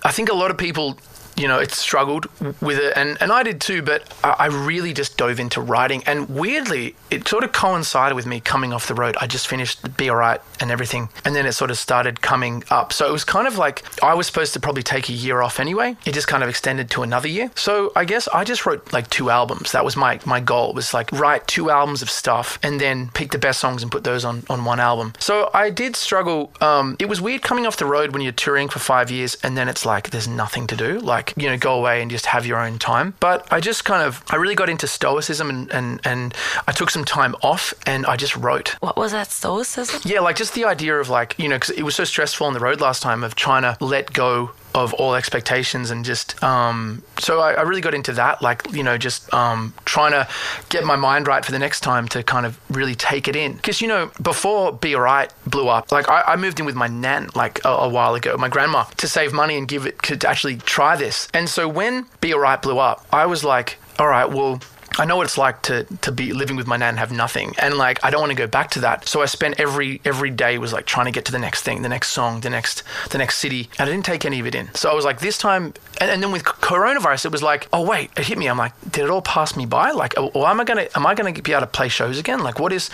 I 0.04 0.12
think 0.12 0.30
a 0.30 0.36
lot 0.36 0.52
of 0.52 0.58
people 0.58 0.98
you 1.38 1.48
know, 1.48 1.60
it 1.60 1.72
struggled 1.72 2.26
with 2.62 2.80
it, 2.80 2.94
and, 2.96 3.18
and 3.22 3.32
I 3.32 3.44
did 3.44 3.62
too, 3.62 3.82
but 3.82 4.12
I 4.24 4.48
really 4.48 4.94
just 4.94 5.18
dove 5.18 5.40
into 5.40 5.62
writing. 5.62 6.04
And 6.06 6.28
weirdly, 6.30 6.96
it 7.12 7.28
sort 7.28 7.44
of 7.44 7.52
coincided 7.52 8.16
with 8.16 8.26
me 8.26 8.40
coming 8.40 8.74
off 8.74 8.88
the 8.88 8.96
road. 8.96 9.16
I 9.22 9.28
just 9.28 9.48
finished 9.48 9.98
Be 9.98 10.10
Alright 10.10 10.42
and 10.60 10.72
everything, 10.72 11.10
and 11.24 11.36
then 11.36 11.46
it 11.46 11.54
sort 11.54 11.72
of 11.72 11.78
started 11.78 12.22
coming 12.22 12.64
up. 12.70 12.92
So 12.92 13.08
it 13.08 13.12
was 13.12 13.24
kind 13.24 13.48
of 13.48 13.58
like 13.58 13.84
I 14.04 14.14
was 14.16 14.28
supposed 14.28 14.54
to 14.54 14.60
probably 14.60 14.84
take 14.84 15.10
a 15.10 15.14
year 15.14 15.42
off 15.42 15.60
anyway. 15.60 15.96
It 16.06 16.14
just 16.14 16.28
kind 16.28 16.44
of 16.44 16.50
extended 16.50 16.90
to 16.92 17.04
another 17.04 17.28
year. 17.28 17.52
So 17.56 17.92
I 17.96 18.06
guess 18.06 18.28
I 18.30 18.44
just 18.44 18.66
wrote 18.66 18.92
like 18.92 19.10
two 19.10 19.30
albums. 19.30 19.72
That 19.72 19.86
was 19.86 19.96
my, 19.96 20.20
my 20.26 20.40
goal, 20.40 20.74
was 20.74 20.94
like 20.94 21.12
write 21.12 21.48
two 21.48 21.70
albums 21.70 22.02
of 22.02 22.10
stuff 22.10 22.58
and 22.64 22.80
then 22.82 23.10
pick 23.14 23.32
the 23.32 23.38
best 23.38 23.60
songs 23.60 23.84
and 23.84 23.92
put 23.92 24.04
those 24.04 24.26
on, 24.26 24.44
on 24.50 24.66
one 24.66 24.80
album. 24.80 25.14
So 25.20 25.50
I 25.54 25.70
did 25.70 25.96
struggle. 25.96 26.52
Um, 26.62 26.96
it 27.00 27.08
was 27.08 27.22
weird 27.22 27.42
coming 27.42 27.66
off 27.68 27.78
the 27.78 27.86
road 27.86 28.14
when 28.14 28.22
you're 28.22 28.32
touring 28.32 28.70
for 28.70 28.80
five 28.80 29.12
years 29.12 29.36
and 29.44 29.58
then 29.58 29.68
it's 29.68 29.86
like 29.86 30.10
there's 30.10 30.28
nothing 30.28 30.68
to 30.68 30.76
do. 30.76 31.00
Like, 31.00 31.27
like, 31.28 31.44
you 31.44 31.50
know, 31.50 31.58
go 31.58 31.78
away 31.78 32.02
and 32.02 32.10
just 32.10 32.28
have 32.28 32.46
your 32.46 32.60
own 32.60 32.80
time. 32.80 33.14
But 33.20 33.48
I 33.52 33.60
just 33.60 33.86
kind 33.86 34.04
of, 34.04 34.24
I 34.30 34.36
really 34.36 34.56
got 34.56 34.70
into 34.70 34.88
stoicism 34.88 35.50
and, 35.50 35.72
and, 35.72 36.00
and 36.04 36.34
I 36.68 36.72
took 36.72 36.90
some 36.90 37.06
time 37.06 37.36
off 37.42 37.74
and 37.86 38.06
I 38.06 38.16
just 38.16 38.36
wrote. 38.36 38.76
What 38.80 38.98
was 38.98 39.12
that, 39.12 39.32
stoicism? 39.32 40.02
Yeah, 40.06 40.22
like 40.22 40.36
just 40.36 40.54
the 40.54 40.66
idea 40.66 40.98
of 41.00 41.10
like, 41.10 41.36
you 41.38 41.50
know, 41.50 41.56
because 41.56 41.72
it 41.72 41.84
was 41.84 41.96
so 41.96 42.04
stressful 42.04 42.48
on 42.48 42.54
the 42.54 42.60
road 42.60 42.82
last 42.82 43.02
time 43.02 43.24
of 43.24 43.36
trying 43.36 43.64
to 43.64 43.78
let 43.84 44.14
go 44.14 44.52
of 44.76 44.94
all 44.94 45.16
expectations 45.16 45.92
and 45.92 46.06
just 46.06 46.42
um, 46.44 47.04
so 47.20 47.40
I, 47.40 47.54
I, 47.54 47.62
really 47.64 47.82
got 47.82 47.94
into 47.94 48.14
that 48.14 48.42
like 48.42 48.72
you 48.72 48.84
know 48.84 48.98
just 48.98 49.34
um, 49.34 49.74
trying 49.86 50.12
to 50.12 50.28
get 50.70 50.84
my 50.84 50.96
mind 50.96 51.28
right 51.28 51.44
for 51.44 51.52
the 51.52 51.60
next 51.60 51.82
time 51.82 52.08
to 52.10 52.24
kind 52.24 52.46
of 52.46 52.60
really 52.70 52.96
take 52.96 53.28
it 53.28 53.36
in. 53.36 53.54
Because 53.54 53.82
you 53.82 53.88
know 53.88 54.12
before 54.22 54.72
be 54.72 54.96
alright 54.96 55.32
blew 55.46 55.68
up 55.68 55.92
like 55.92 56.10
I, 56.10 56.22
I, 56.22 56.36
moved 56.36 56.60
in 56.60 56.66
with 56.66 56.76
my 56.76 56.88
nan 56.88 57.30
like 57.36 57.64
a, 57.66 57.70
a, 57.70 57.90
while 57.90 58.16
ago 58.16 58.38
my 58.38 58.50
grandma 58.50 58.84
to 58.98 59.08
save 59.08 59.34
money 59.34 59.58
and 59.58 59.68
give 59.68 59.86
it 59.86 60.02
to 60.04 60.28
actually 60.28 60.58
try 60.58 60.96
this. 60.96 61.28
And 61.34 61.50
so 61.50 61.68
when 61.68 62.06
be 62.22 62.34
alright 62.34 62.62
blew 62.62 62.78
up 62.78 63.06
I 63.12 63.26
was 63.26 63.44
like 63.44 63.78
all 63.98 64.08
right 64.08 64.30
well 64.30 64.62
I 65.00 65.06
know 65.06 65.18
what 65.18 65.26
it's 65.26 65.38
like 65.38 65.62
to 65.64 65.84
to 66.02 66.12
be 66.12 66.34
living 66.34 66.56
with 66.56 66.68
my 66.68 66.78
nan 66.78 66.90
and 66.90 67.00
have 67.00 67.12
nothing, 67.12 67.54
and 67.60 67.78
like 67.78 68.04
I 68.04 68.10
don't 68.10 68.22
want 68.22 68.32
to 68.32 68.38
go 68.38 68.48
back 68.48 68.72
to 68.72 68.80
that. 68.82 69.08
So 69.08 69.22
I 69.22 69.26
spent 69.26 69.60
every 69.60 70.02
every 70.06 70.30
day 70.30 70.58
was 70.58 70.74
like 70.74 70.86
trying 70.86 71.06
to 71.06 71.12
get 71.12 71.26
to 71.26 71.32
the 71.32 71.40
next 71.40 71.62
thing, 71.62 71.82
the 71.82 71.90
next 71.90 72.10
song, 72.10 72.42
the 72.42 72.50
next 72.50 72.84
the 73.12 73.18
next 73.18 73.38
city, 73.38 73.70
and 73.78 73.88
I 73.88 73.92
didn't 73.92 74.06
take 74.06 74.26
any 74.26 74.40
of 74.40 74.48
it 74.48 74.56
in. 74.56 74.74
So 74.74 74.90
I 74.90 74.94
was 74.94 75.06
like, 75.06 75.20
this 75.20 75.38
time, 75.38 75.74
and, 76.02 76.10
and 76.10 76.24
then 76.24 76.32
with 76.32 76.44
coronavirus, 76.44 77.26
it 77.26 77.32
was 77.32 77.44
like, 77.44 77.68
oh 77.74 77.84
wait, 77.84 78.12
it 78.18 78.26
hit 78.26 78.38
me. 78.38 78.48
I'm 78.48 78.58
like, 78.58 78.74
did 78.90 79.04
it 79.04 79.10
all 79.10 79.22
pass 79.22 79.56
me 79.56 79.66
by? 79.66 79.92
Like, 79.92 80.18
or 80.18 80.32
oh, 80.34 80.46
am 80.46 80.60
I 80.60 80.64
gonna 80.64 80.88
am 80.96 81.06
I 81.06 81.14
gonna 81.14 81.34
be 81.34 81.52
able 81.52 81.62
to 81.62 81.68
play 81.68 81.90
shows 81.90 82.18
again? 82.18 82.40
Like, 82.40 82.60
what 82.60 82.72
is? 82.74 82.90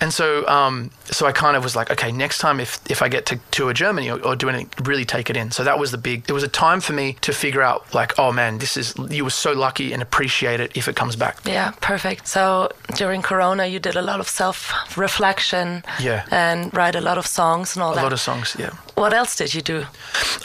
And 0.00 0.12
so 0.12 0.46
um 0.48 0.90
so 1.04 1.26
I 1.26 1.32
kind 1.32 1.56
of 1.56 1.62
was 1.62 1.76
like, 1.76 1.90
okay, 1.90 2.12
next 2.12 2.38
time 2.38 2.60
if 2.60 2.78
if 2.90 3.02
I 3.02 3.08
get 3.08 3.26
to 3.26 3.40
tour 3.50 3.72
Germany 3.72 4.10
or, 4.10 4.20
or 4.20 4.36
do 4.36 4.48
anything, 4.48 4.70
really 4.84 5.04
take 5.04 5.30
it 5.30 5.36
in. 5.36 5.50
So 5.50 5.64
that 5.64 5.78
was 5.78 5.90
the 5.90 5.98
big. 5.98 6.24
It 6.28 6.32
was 6.32 6.42
a 6.42 6.48
time 6.48 6.80
for 6.80 6.92
me 6.92 7.16
to 7.22 7.32
figure 7.32 7.62
out 7.62 7.94
like, 7.94 8.18
oh 8.18 8.32
man, 8.32 8.58
this 8.58 8.76
is 8.76 8.94
you 9.10 9.24
were 9.24 9.30
so 9.30 9.52
lucky 9.52 9.92
and 9.92 10.02
appreciate 10.02 10.60
it 10.60 10.76
if 10.76 10.88
it 10.88 10.96
comes 10.96 11.16
back. 11.16 11.35
Yeah, 11.44 11.72
perfect. 11.80 12.26
So 12.26 12.70
during 12.96 13.22
Corona, 13.22 13.66
you 13.66 13.78
did 13.78 13.96
a 13.96 14.02
lot 14.02 14.20
of 14.20 14.28
self 14.28 14.72
reflection. 14.96 15.82
Yeah. 16.00 16.24
And 16.30 16.74
write 16.74 16.96
a 16.96 17.00
lot 17.00 17.18
of 17.18 17.26
songs 17.26 17.76
and 17.76 17.82
all 17.82 17.92
a 17.92 17.96
that. 17.96 18.02
A 18.02 18.04
lot 18.04 18.12
of 18.12 18.20
songs, 18.20 18.56
yeah. 18.58 18.70
What 18.96 19.12
else 19.12 19.36
did 19.36 19.52
you 19.52 19.60
do? 19.60 19.84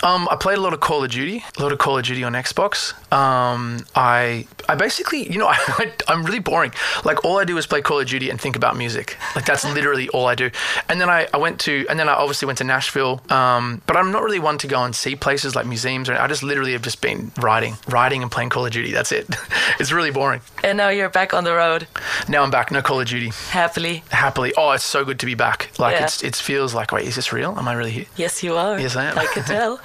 Um, 0.03 0.27
I 0.29 0.35
played 0.35 0.57
a 0.57 0.61
lot 0.61 0.73
of 0.73 0.81
Call 0.81 1.05
of 1.05 1.09
Duty, 1.09 1.41
a 1.57 1.61
lot 1.61 1.71
of 1.71 1.77
Call 1.79 1.97
of 1.97 2.03
Duty 2.03 2.21
on 2.25 2.33
Xbox. 2.33 2.93
Um, 3.13 3.85
I 3.95 4.45
I 4.67 4.75
basically, 4.75 5.31
you 5.31 5.37
know, 5.37 5.47
I, 5.51 5.91
am 6.09 6.23
really 6.23 6.39
boring. 6.39 6.73
Like 7.05 7.23
all 7.23 7.39
I 7.39 7.45
do 7.45 7.57
is 7.57 7.65
play 7.65 7.81
Call 7.81 8.01
of 8.01 8.07
Duty 8.07 8.29
and 8.29 8.39
think 8.39 8.57
about 8.57 8.75
music. 8.75 9.17
Like 9.37 9.45
that's 9.45 9.63
literally 9.73 10.09
all 10.09 10.27
I 10.27 10.35
do. 10.35 10.51
And 10.89 10.99
then 10.99 11.09
I, 11.09 11.27
I 11.33 11.37
went 11.37 11.61
to, 11.61 11.85
and 11.89 11.97
then 11.97 12.09
I 12.09 12.13
obviously 12.13 12.45
went 12.45 12.57
to 12.57 12.65
Nashville. 12.65 13.21
Um, 13.29 13.81
but 13.87 13.95
I'm 13.95 14.11
not 14.11 14.21
really 14.21 14.39
one 14.39 14.57
to 14.59 14.67
go 14.67 14.83
and 14.83 14.93
see 14.93 15.15
places 15.15 15.55
like 15.55 15.65
museums. 15.65 16.09
Or 16.09 16.15
I 16.15 16.27
just 16.27 16.43
literally 16.43 16.73
have 16.73 16.81
just 16.81 17.01
been 17.01 17.31
writing, 17.37 17.75
writing 17.87 18.21
and 18.21 18.29
playing 18.29 18.49
Call 18.49 18.65
of 18.65 18.73
Duty. 18.73 18.91
That's 18.91 19.13
it. 19.13 19.27
it's 19.79 19.93
really 19.93 20.11
boring. 20.11 20.41
And 20.63 20.77
now 20.77 20.89
you're 20.89 21.09
back 21.09 21.33
on 21.33 21.45
the 21.45 21.53
road. 21.53 21.87
Now 22.29 22.43
I'm 22.43 22.51
back. 22.51 22.71
No 22.71 22.81
Call 22.81 22.99
of 22.99 23.07
Duty. 23.07 23.31
Happily. 23.49 24.03
Happily. 24.09 24.53
Oh, 24.57 24.71
it's 24.71 24.83
so 24.83 25.03
good 25.03 25.19
to 25.19 25.25
be 25.25 25.35
back. 25.35 25.71
Like 25.79 25.95
yeah. 25.95 26.05
it's 26.05 26.23
it 26.23 26.35
feels 26.35 26.73
like 26.73 26.91
wait, 26.91 27.07
is 27.07 27.15
this 27.15 27.33
real? 27.33 27.57
Am 27.57 27.67
I 27.67 27.73
really 27.73 27.91
here? 27.91 28.05
Yes, 28.15 28.43
you 28.43 28.55
are. 28.55 28.79
Yes, 28.79 28.95
I 28.95 29.05
am. 29.05 29.17
I 29.17 29.25
could 29.25 29.45
tell. 29.45 29.79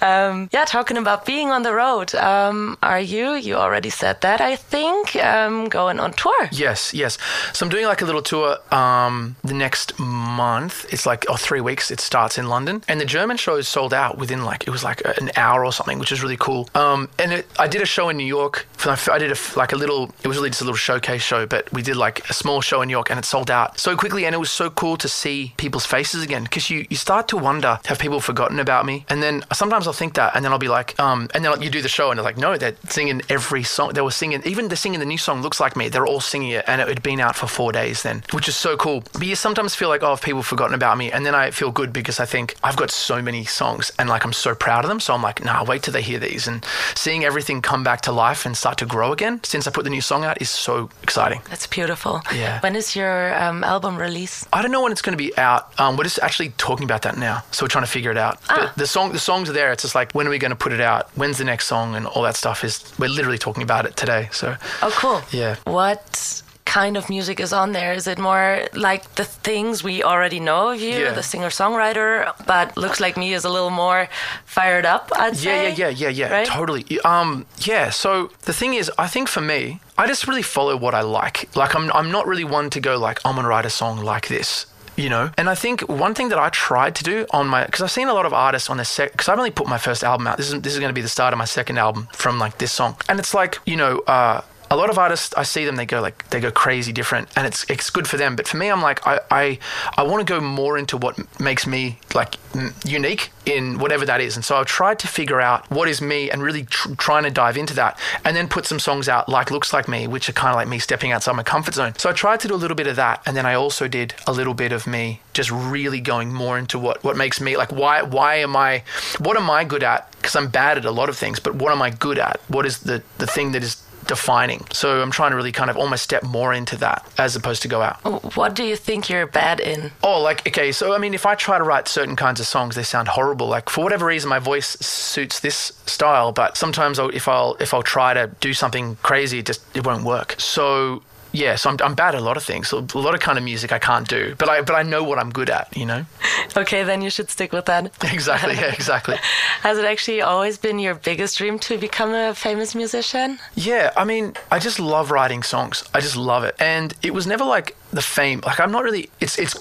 um, 0.02 0.48
yeah, 0.52 0.64
talking 0.64 0.96
about 0.96 1.24
being 1.24 1.50
on 1.50 1.62
the 1.62 1.72
road. 1.72 2.14
Um, 2.14 2.78
are 2.82 3.00
you? 3.00 3.34
You 3.34 3.56
already 3.56 3.90
said 3.90 4.20
that, 4.22 4.40
I 4.40 4.56
think. 4.56 5.16
Um, 5.16 5.68
going 5.68 6.00
on 6.00 6.12
tour. 6.12 6.48
Yes, 6.52 6.92
yes. 6.94 7.18
So 7.52 7.66
I'm 7.66 7.70
doing 7.70 7.86
like 7.86 8.02
a 8.02 8.04
little 8.04 8.22
tour 8.22 8.58
um, 8.74 9.36
the 9.42 9.54
next 9.54 9.98
month. 9.98 10.86
It's 10.92 11.06
like 11.06 11.26
oh, 11.28 11.36
three 11.36 11.60
weeks. 11.60 11.90
It 11.90 12.00
starts 12.00 12.38
in 12.38 12.48
London, 12.48 12.82
and 12.88 13.00
the 13.00 13.04
German 13.04 13.36
show 13.36 13.56
is 13.56 13.68
sold 13.68 13.94
out 13.94 14.18
within 14.18 14.44
like 14.44 14.66
it 14.66 14.70
was 14.70 14.84
like 14.84 15.02
an 15.04 15.30
hour 15.36 15.64
or 15.64 15.72
something, 15.72 15.98
which 15.98 16.12
is 16.12 16.22
really 16.22 16.36
cool. 16.36 16.68
Um, 16.74 17.08
and 17.18 17.32
it, 17.32 17.46
I 17.58 17.68
did 17.68 17.82
a 17.82 17.86
show 17.86 18.08
in 18.08 18.16
New 18.16 18.26
York. 18.26 18.66
I 18.84 19.18
did 19.18 19.32
a, 19.32 19.36
like 19.56 19.72
a 19.72 19.76
little. 19.76 20.10
It 20.22 20.28
was 20.28 20.36
really 20.36 20.50
just 20.50 20.62
a 20.62 20.64
little 20.64 20.76
showcase 20.80 21.22
show, 21.22 21.46
but 21.46 21.72
we 21.72 21.82
did 21.82 21.96
like 21.96 22.28
a 22.28 22.32
small 22.32 22.60
show 22.60 22.82
in 22.82 22.88
New 22.88 22.92
York, 22.92 23.10
and 23.10 23.18
it 23.18 23.24
sold 23.24 23.50
out 23.50 23.78
so 23.78 23.96
quickly, 23.96 24.24
and 24.24 24.34
it 24.34 24.38
was 24.38 24.50
so 24.50 24.70
cool 24.70 24.96
to 24.96 25.08
see 25.08 25.52
people's 25.56 25.86
faces 25.86 26.22
again 26.22 26.44
because 26.44 26.70
you 26.70 26.86
you 26.90 26.96
start 26.96 27.28
to 27.28 27.36
wonder 27.36 27.78
have 27.86 27.98
people 27.98 28.20
forgotten 28.20 28.58
about 28.58 28.84
me, 28.84 29.04
and 29.08 29.22
then 29.22 29.44
sometimes 29.52 29.86
I'll 29.86 29.92
think 29.92 30.14
that, 30.14 30.34
and 30.34 30.44
then 30.44 30.52
I'll 30.52 30.58
be 30.58 30.68
like, 30.68 30.98
um, 30.98 31.28
and 31.34 31.44
then 31.44 31.62
you 31.62 31.70
do 31.70 31.82
the 31.82 31.88
show, 31.88 32.10
and 32.10 32.18
they're 32.18 32.24
like, 32.24 32.38
no, 32.38 32.56
they're 32.56 32.76
singing 32.88 33.22
every 33.28 33.62
song. 33.62 33.92
They 33.92 34.00
were 34.00 34.10
singing, 34.10 34.42
even 34.44 34.68
they're 34.68 34.76
singing 34.76 35.00
the 35.00 35.06
new 35.06 35.18
song 35.18 35.42
looks 35.42 35.60
like 35.60 35.76
me. 35.76 35.88
They're 35.88 36.06
all 36.06 36.20
singing 36.20 36.50
it, 36.50 36.64
and 36.66 36.80
it 36.80 36.88
had 36.88 37.02
been 37.02 37.20
out 37.20 37.36
for 37.36 37.46
four 37.46 37.72
days 37.72 38.02
then, 38.02 38.22
which 38.32 38.48
is 38.48 38.56
so 38.56 38.76
cool. 38.76 39.04
But 39.12 39.26
you 39.26 39.36
sometimes 39.36 39.74
feel 39.74 39.88
like, 39.88 40.02
oh, 40.02 40.10
have 40.10 40.22
people 40.22 40.42
forgotten 40.42 40.74
about 40.74 40.98
me? 40.98 41.12
And 41.12 41.24
then 41.26 41.34
I 41.34 41.50
feel 41.50 41.70
good 41.70 41.92
because 41.92 42.18
I 42.18 42.24
think 42.24 42.56
I've 42.64 42.76
got 42.76 42.90
so 42.90 43.20
many 43.22 43.44
songs, 43.44 43.92
and 43.98 44.08
like 44.08 44.24
I'm 44.24 44.32
so 44.32 44.54
proud 44.54 44.84
of 44.84 44.88
them. 44.88 45.00
So 45.00 45.14
I'm 45.14 45.22
like, 45.22 45.44
nah, 45.44 45.64
wait 45.64 45.82
till 45.82 45.92
they 45.92 46.02
hear 46.02 46.18
these, 46.18 46.48
and 46.48 46.64
seeing 46.94 47.24
everything 47.24 47.62
come 47.62 47.84
back 47.84 48.00
to 48.02 48.12
life 48.12 48.46
and 48.46 48.56
start 48.56 48.78
to 48.78 48.86
grow 48.86 49.12
again 49.12 49.40
since 49.42 49.66
I 49.66 49.70
put 49.70 49.84
the 49.84 49.90
new 49.90 50.00
song 50.00 50.24
out 50.24 50.40
is 50.40 50.50
so 50.50 50.69
exciting. 51.02 51.40
That's 51.48 51.66
beautiful. 51.66 52.20
Yeah. 52.34 52.60
When 52.60 52.76
is 52.76 52.94
your 52.96 53.34
um, 53.42 53.64
album 53.64 53.96
release? 53.96 54.46
I 54.52 54.62
don't 54.62 54.70
know 54.70 54.82
when 54.82 54.92
it's 54.92 55.02
going 55.02 55.16
to 55.18 55.22
be 55.22 55.36
out. 55.38 55.78
Um, 55.80 55.96
we're 55.96 56.04
just 56.04 56.18
actually 56.20 56.50
talking 56.58 56.84
about 56.84 57.02
that 57.02 57.16
now, 57.16 57.42
so 57.50 57.64
we're 57.64 57.68
trying 57.68 57.84
to 57.84 57.90
figure 57.90 58.10
it 58.10 58.16
out. 58.18 58.38
Ah. 58.48 58.56
But 58.56 58.76
the 58.76 58.86
song, 58.86 59.12
the 59.12 59.18
songs 59.18 59.48
are 59.50 59.52
there. 59.52 59.72
It's 59.72 59.82
just 59.82 59.94
like 59.94 60.12
when 60.12 60.26
are 60.26 60.30
we 60.30 60.38
going 60.38 60.50
to 60.50 60.56
put 60.56 60.72
it 60.72 60.80
out? 60.80 61.08
When's 61.16 61.38
the 61.38 61.44
next 61.44 61.66
song? 61.66 61.94
And 61.96 62.06
all 62.06 62.22
that 62.22 62.36
stuff 62.36 62.64
is. 62.64 62.80
We're 62.98 63.08
literally 63.08 63.38
talking 63.38 63.62
about 63.62 63.86
it 63.86 63.96
today. 63.96 64.28
So 64.32 64.56
Oh, 64.82 64.92
cool. 64.96 65.22
Yeah. 65.32 65.56
What 65.64 66.42
kind 66.70 66.96
of 66.96 67.08
music 67.10 67.40
is 67.40 67.52
on 67.52 67.72
there? 67.72 67.92
Is 68.00 68.06
it 68.06 68.18
more 68.18 68.48
like 68.74 69.02
the 69.16 69.24
things 69.24 69.82
we 69.82 70.04
already 70.04 70.38
know 70.48 70.70
of 70.72 70.80
you, 70.80 70.94
Yeah. 71.04 71.12
the 71.20 71.22
singer 71.22 71.50
songwriter, 71.50 72.10
but 72.46 72.76
looks 72.76 73.00
like 73.00 73.16
me 73.16 73.34
is 73.38 73.44
a 73.44 73.48
little 73.56 73.70
more 73.84 74.08
fired 74.46 74.86
up? 74.86 75.10
I'd 75.16 75.34
Yeah, 75.34 75.52
say. 75.52 75.68
yeah, 75.70 75.88
yeah, 75.88 75.88
yeah, 76.02 76.08
yeah. 76.20 76.32
Right? 76.32 76.46
Totally. 76.46 76.84
Um, 77.04 77.46
yeah. 77.70 77.90
So 77.90 78.30
the 78.48 78.52
thing 78.52 78.74
is, 78.80 78.90
I 79.04 79.08
think 79.08 79.28
for 79.28 79.40
me, 79.52 79.80
I 79.98 80.06
just 80.06 80.22
really 80.28 80.42
follow 80.56 80.76
what 80.84 80.94
I 80.94 81.02
like. 81.20 81.36
Like, 81.56 81.74
I'm, 81.74 81.90
I'm 81.98 82.10
not 82.16 82.24
really 82.26 82.44
one 82.44 82.70
to 82.70 82.80
go 82.80 82.92
like, 83.06 83.18
I'm 83.24 83.34
gonna 83.36 83.48
write 83.48 83.66
a 83.66 83.70
song 83.70 84.04
like 84.12 84.28
this. 84.28 84.66
You 84.96 85.08
know, 85.08 85.30
and 85.38 85.48
I 85.48 85.54
think 85.54 85.80
one 85.88 86.14
thing 86.14 86.28
that 86.28 86.38
I 86.38 86.50
tried 86.50 86.94
to 86.96 87.02
do 87.12 87.24
on 87.30 87.46
my 87.46 87.64
because 87.64 87.80
I've 87.80 87.90
seen 87.98 88.08
a 88.08 88.12
lot 88.12 88.26
of 88.26 88.34
artists 88.34 88.68
on 88.68 88.76
their 88.76 88.84
sec 88.84 89.12
because 89.12 89.28
I've 89.30 89.38
only 89.38 89.50
put 89.60 89.66
my 89.66 89.78
first 89.78 90.04
album 90.04 90.26
out. 90.26 90.36
This 90.36 90.48
is 90.52 90.60
this 90.60 90.74
is 90.74 90.78
going 90.82 90.90
to 90.94 90.98
be 91.00 91.06
the 91.08 91.08
start 91.08 91.32
of 91.32 91.38
my 91.38 91.46
second 91.46 91.78
album 91.78 92.08
from 92.12 92.38
like 92.44 92.58
this 92.58 92.72
song, 92.72 92.92
and 93.08 93.18
it's 93.18 93.32
like 93.32 93.52
you 93.64 93.76
know, 93.76 94.00
uh, 94.06 94.42
a 94.70 94.76
lot 94.76 94.88
of 94.88 94.98
artists 94.98 95.34
I 95.36 95.42
see 95.42 95.64
them 95.64 95.74
they 95.76 95.84
go 95.84 96.00
like 96.00 96.28
they 96.30 96.38
go 96.38 96.50
crazy 96.52 96.92
different 96.92 97.28
and 97.36 97.46
it's 97.46 97.68
it's 97.68 97.90
good 97.90 98.06
for 98.06 98.16
them. 98.16 98.36
But 98.36 98.46
for 98.46 98.56
me 98.56 98.68
I'm 98.68 98.80
like 98.80 99.04
I 99.06 99.20
I, 99.30 99.58
I 99.96 100.02
want 100.04 100.26
to 100.26 100.32
go 100.32 100.40
more 100.40 100.78
into 100.78 100.96
what 100.96 101.18
makes 101.40 101.66
me 101.66 101.98
like 102.14 102.36
unique 102.84 103.32
in 103.46 103.78
whatever 103.78 104.06
that 104.06 104.20
is. 104.20 104.36
And 104.36 104.44
so 104.44 104.56
I've 104.56 104.66
tried 104.66 105.00
to 105.00 105.08
figure 105.08 105.40
out 105.40 105.68
what 105.70 105.88
is 105.88 106.00
me 106.00 106.30
and 106.30 106.40
really 106.40 106.64
tr- 106.64 106.94
trying 106.94 107.24
to 107.24 107.30
dive 107.30 107.56
into 107.56 107.74
that 107.74 107.98
and 108.24 108.36
then 108.36 108.48
put 108.48 108.64
some 108.64 108.78
songs 108.78 109.08
out 109.08 109.28
like 109.28 109.50
looks 109.50 109.72
like 109.72 109.88
me 109.88 110.06
which 110.06 110.28
are 110.28 110.32
kind 110.32 110.50
of 110.50 110.56
like 110.56 110.68
me 110.68 110.78
stepping 110.78 111.10
outside 111.10 111.34
my 111.34 111.42
comfort 111.42 111.74
zone. 111.74 111.94
So 111.98 112.08
I 112.08 112.12
tried 112.12 112.38
to 112.40 112.48
do 112.48 112.54
a 112.54 112.56
little 112.56 112.76
bit 112.76 112.86
of 112.86 112.94
that 112.96 113.22
and 113.26 113.36
then 113.36 113.46
I 113.46 113.54
also 113.54 113.88
did 113.88 114.14
a 114.26 114.32
little 114.32 114.54
bit 114.54 114.70
of 114.70 114.86
me 114.86 115.20
just 115.32 115.50
really 115.50 116.00
going 116.00 116.32
more 116.32 116.56
into 116.58 116.78
what 116.78 117.02
what 117.02 117.16
makes 117.16 117.40
me 117.40 117.56
like 117.56 117.72
why 117.72 118.02
why 118.02 118.36
am 118.36 118.54
I 118.56 118.84
what 119.18 119.36
am 119.36 119.50
I 119.50 119.64
good 119.64 119.82
at? 119.82 120.10
Because 120.12 120.36
I'm 120.36 120.48
bad 120.48 120.78
at 120.78 120.84
a 120.84 120.92
lot 120.92 121.08
of 121.08 121.16
things 121.16 121.40
but 121.40 121.56
what 121.56 121.72
am 121.72 121.82
I 121.82 121.90
good 121.90 122.20
at? 122.20 122.40
What 122.46 122.66
is 122.66 122.80
the 122.80 123.02
the 123.18 123.26
thing 123.26 123.50
that 123.52 123.64
is 123.64 123.82
defining. 124.06 124.66
So 124.72 125.02
I'm 125.02 125.10
trying 125.10 125.30
to 125.30 125.36
really 125.36 125.52
kind 125.52 125.70
of 125.70 125.76
almost 125.76 126.02
step 126.02 126.22
more 126.22 126.52
into 126.52 126.76
that 126.78 127.06
as 127.18 127.36
opposed 127.36 127.62
to 127.62 127.68
go 127.68 127.82
out. 127.82 127.96
What 128.36 128.54
do 128.54 128.64
you 128.64 128.76
think 128.76 129.08
you're 129.08 129.26
bad 129.26 129.60
in? 129.60 129.92
Oh, 130.02 130.20
like, 130.20 130.46
okay, 130.46 130.72
so 130.72 130.94
I 130.94 130.98
mean, 130.98 131.14
if 131.14 131.26
I 131.26 131.34
try 131.34 131.58
to 131.58 131.64
write 131.64 131.88
certain 131.88 132.16
kinds 132.16 132.40
of 132.40 132.46
songs, 132.46 132.74
they 132.74 132.82
sound 132.82 133.08
horrible. 133.08 133.48
Like, 133.48 133.68
for 133.68 133.84
whatever 133.84 134.06
reason, 134.06 134.28
my 134.28 134.38
voice 134.38 134.68
suits 134.80 135.40
this 135.40 135.72
style, 135.86 136.32
but 136.32 136.56
sometimes 136.56 136.98
I'll, 136.98 137.10
if 137.10 137.28
I'll 137.28 137.56
if 137.60 137.74
I'll 137.74 137.82
try 137.82 138.14
to 138.14 138.28
do 138.40 138.52
something 138.54 138.96
crazy, 139.02 139.38
it 139.40 139.46
just 139.46 139.62
it 139.76 139.86
won't 139.86 140.04
work. 140.04 140.36
So 140.38 141.02
yeah, 141.32 141.54
so 141.56 141.70
I'm, 141.70 141.76
I'm 141.82 141.94
bad 141.94 142.14
at 142.14 142.20
a 142.20 142.24
lot 142.24 142.36
of 142.36 142.42
things. 142.42 142.68
So 142.68 142.78
a 142.94 142.98
lot 142.98 143.14
of 143.14 143.20
kind 143.20 143.38
of 143.38 143.44
music 143.44 143.72
I 143.72 143.78
can't 143.78 144.08
do, 144.08 144.34
but 144.38 144.48
I 144.48 144.62
but 144.62 144.74
I 144.74 144.82
know 144.82 145.02
what 145.04 145.18
I'm 145.18 145.30
good 145.30 145.50
at. 145.50 145.76
You 145.76 145.86
know. 145.86 146.04
Okay, 146.56 146.82
then 146.82 147.00
you 147.00 147.10
should 147.10 147.30
stick 147.30 147.52
with 147.52 147.66
that. 147.66 147.92
Exactly. 148.12 148.54
Yeah. 148.54 148.72
Exactly. 148.72 149.16
Has 149.60 149.78
it 149.78 149.84
actually 149.84 150.20
always 150.20 150.58
been 150.58 150.78
your 150.80 150.94
biggest 150.94 151.38
dream 151.38 151.58
to 151.60 151.78
become 151.78 152.12
a 152.12 152.34
famous 152.34 152.74
musician? 152.74 153.38
Yeah, 153.54 153.92
I 153.96 154.04
mean, 154.04 154.34
I 154.50 154.58
just 154.58 154.80
love 154.80 155.10
writing 155.12 155.42
songs. 155.44 155.84
I 155.94 156.00
just 156.00 156.16
love 156.16 156.42
it, 156.44 156.56
and 156.58 156.92
it 157.02 157.14
was 157.14 157.26
never 157.26 157.44
like 157.44 157.76
the 157.92 158.02
fame. 158.02 158.40
Like 158.44 158.58
I'm 158.58 158.72
not 158.72 158.82
really. 158.82 159.10
It's 159.20 159.38
it's 159.38 159.54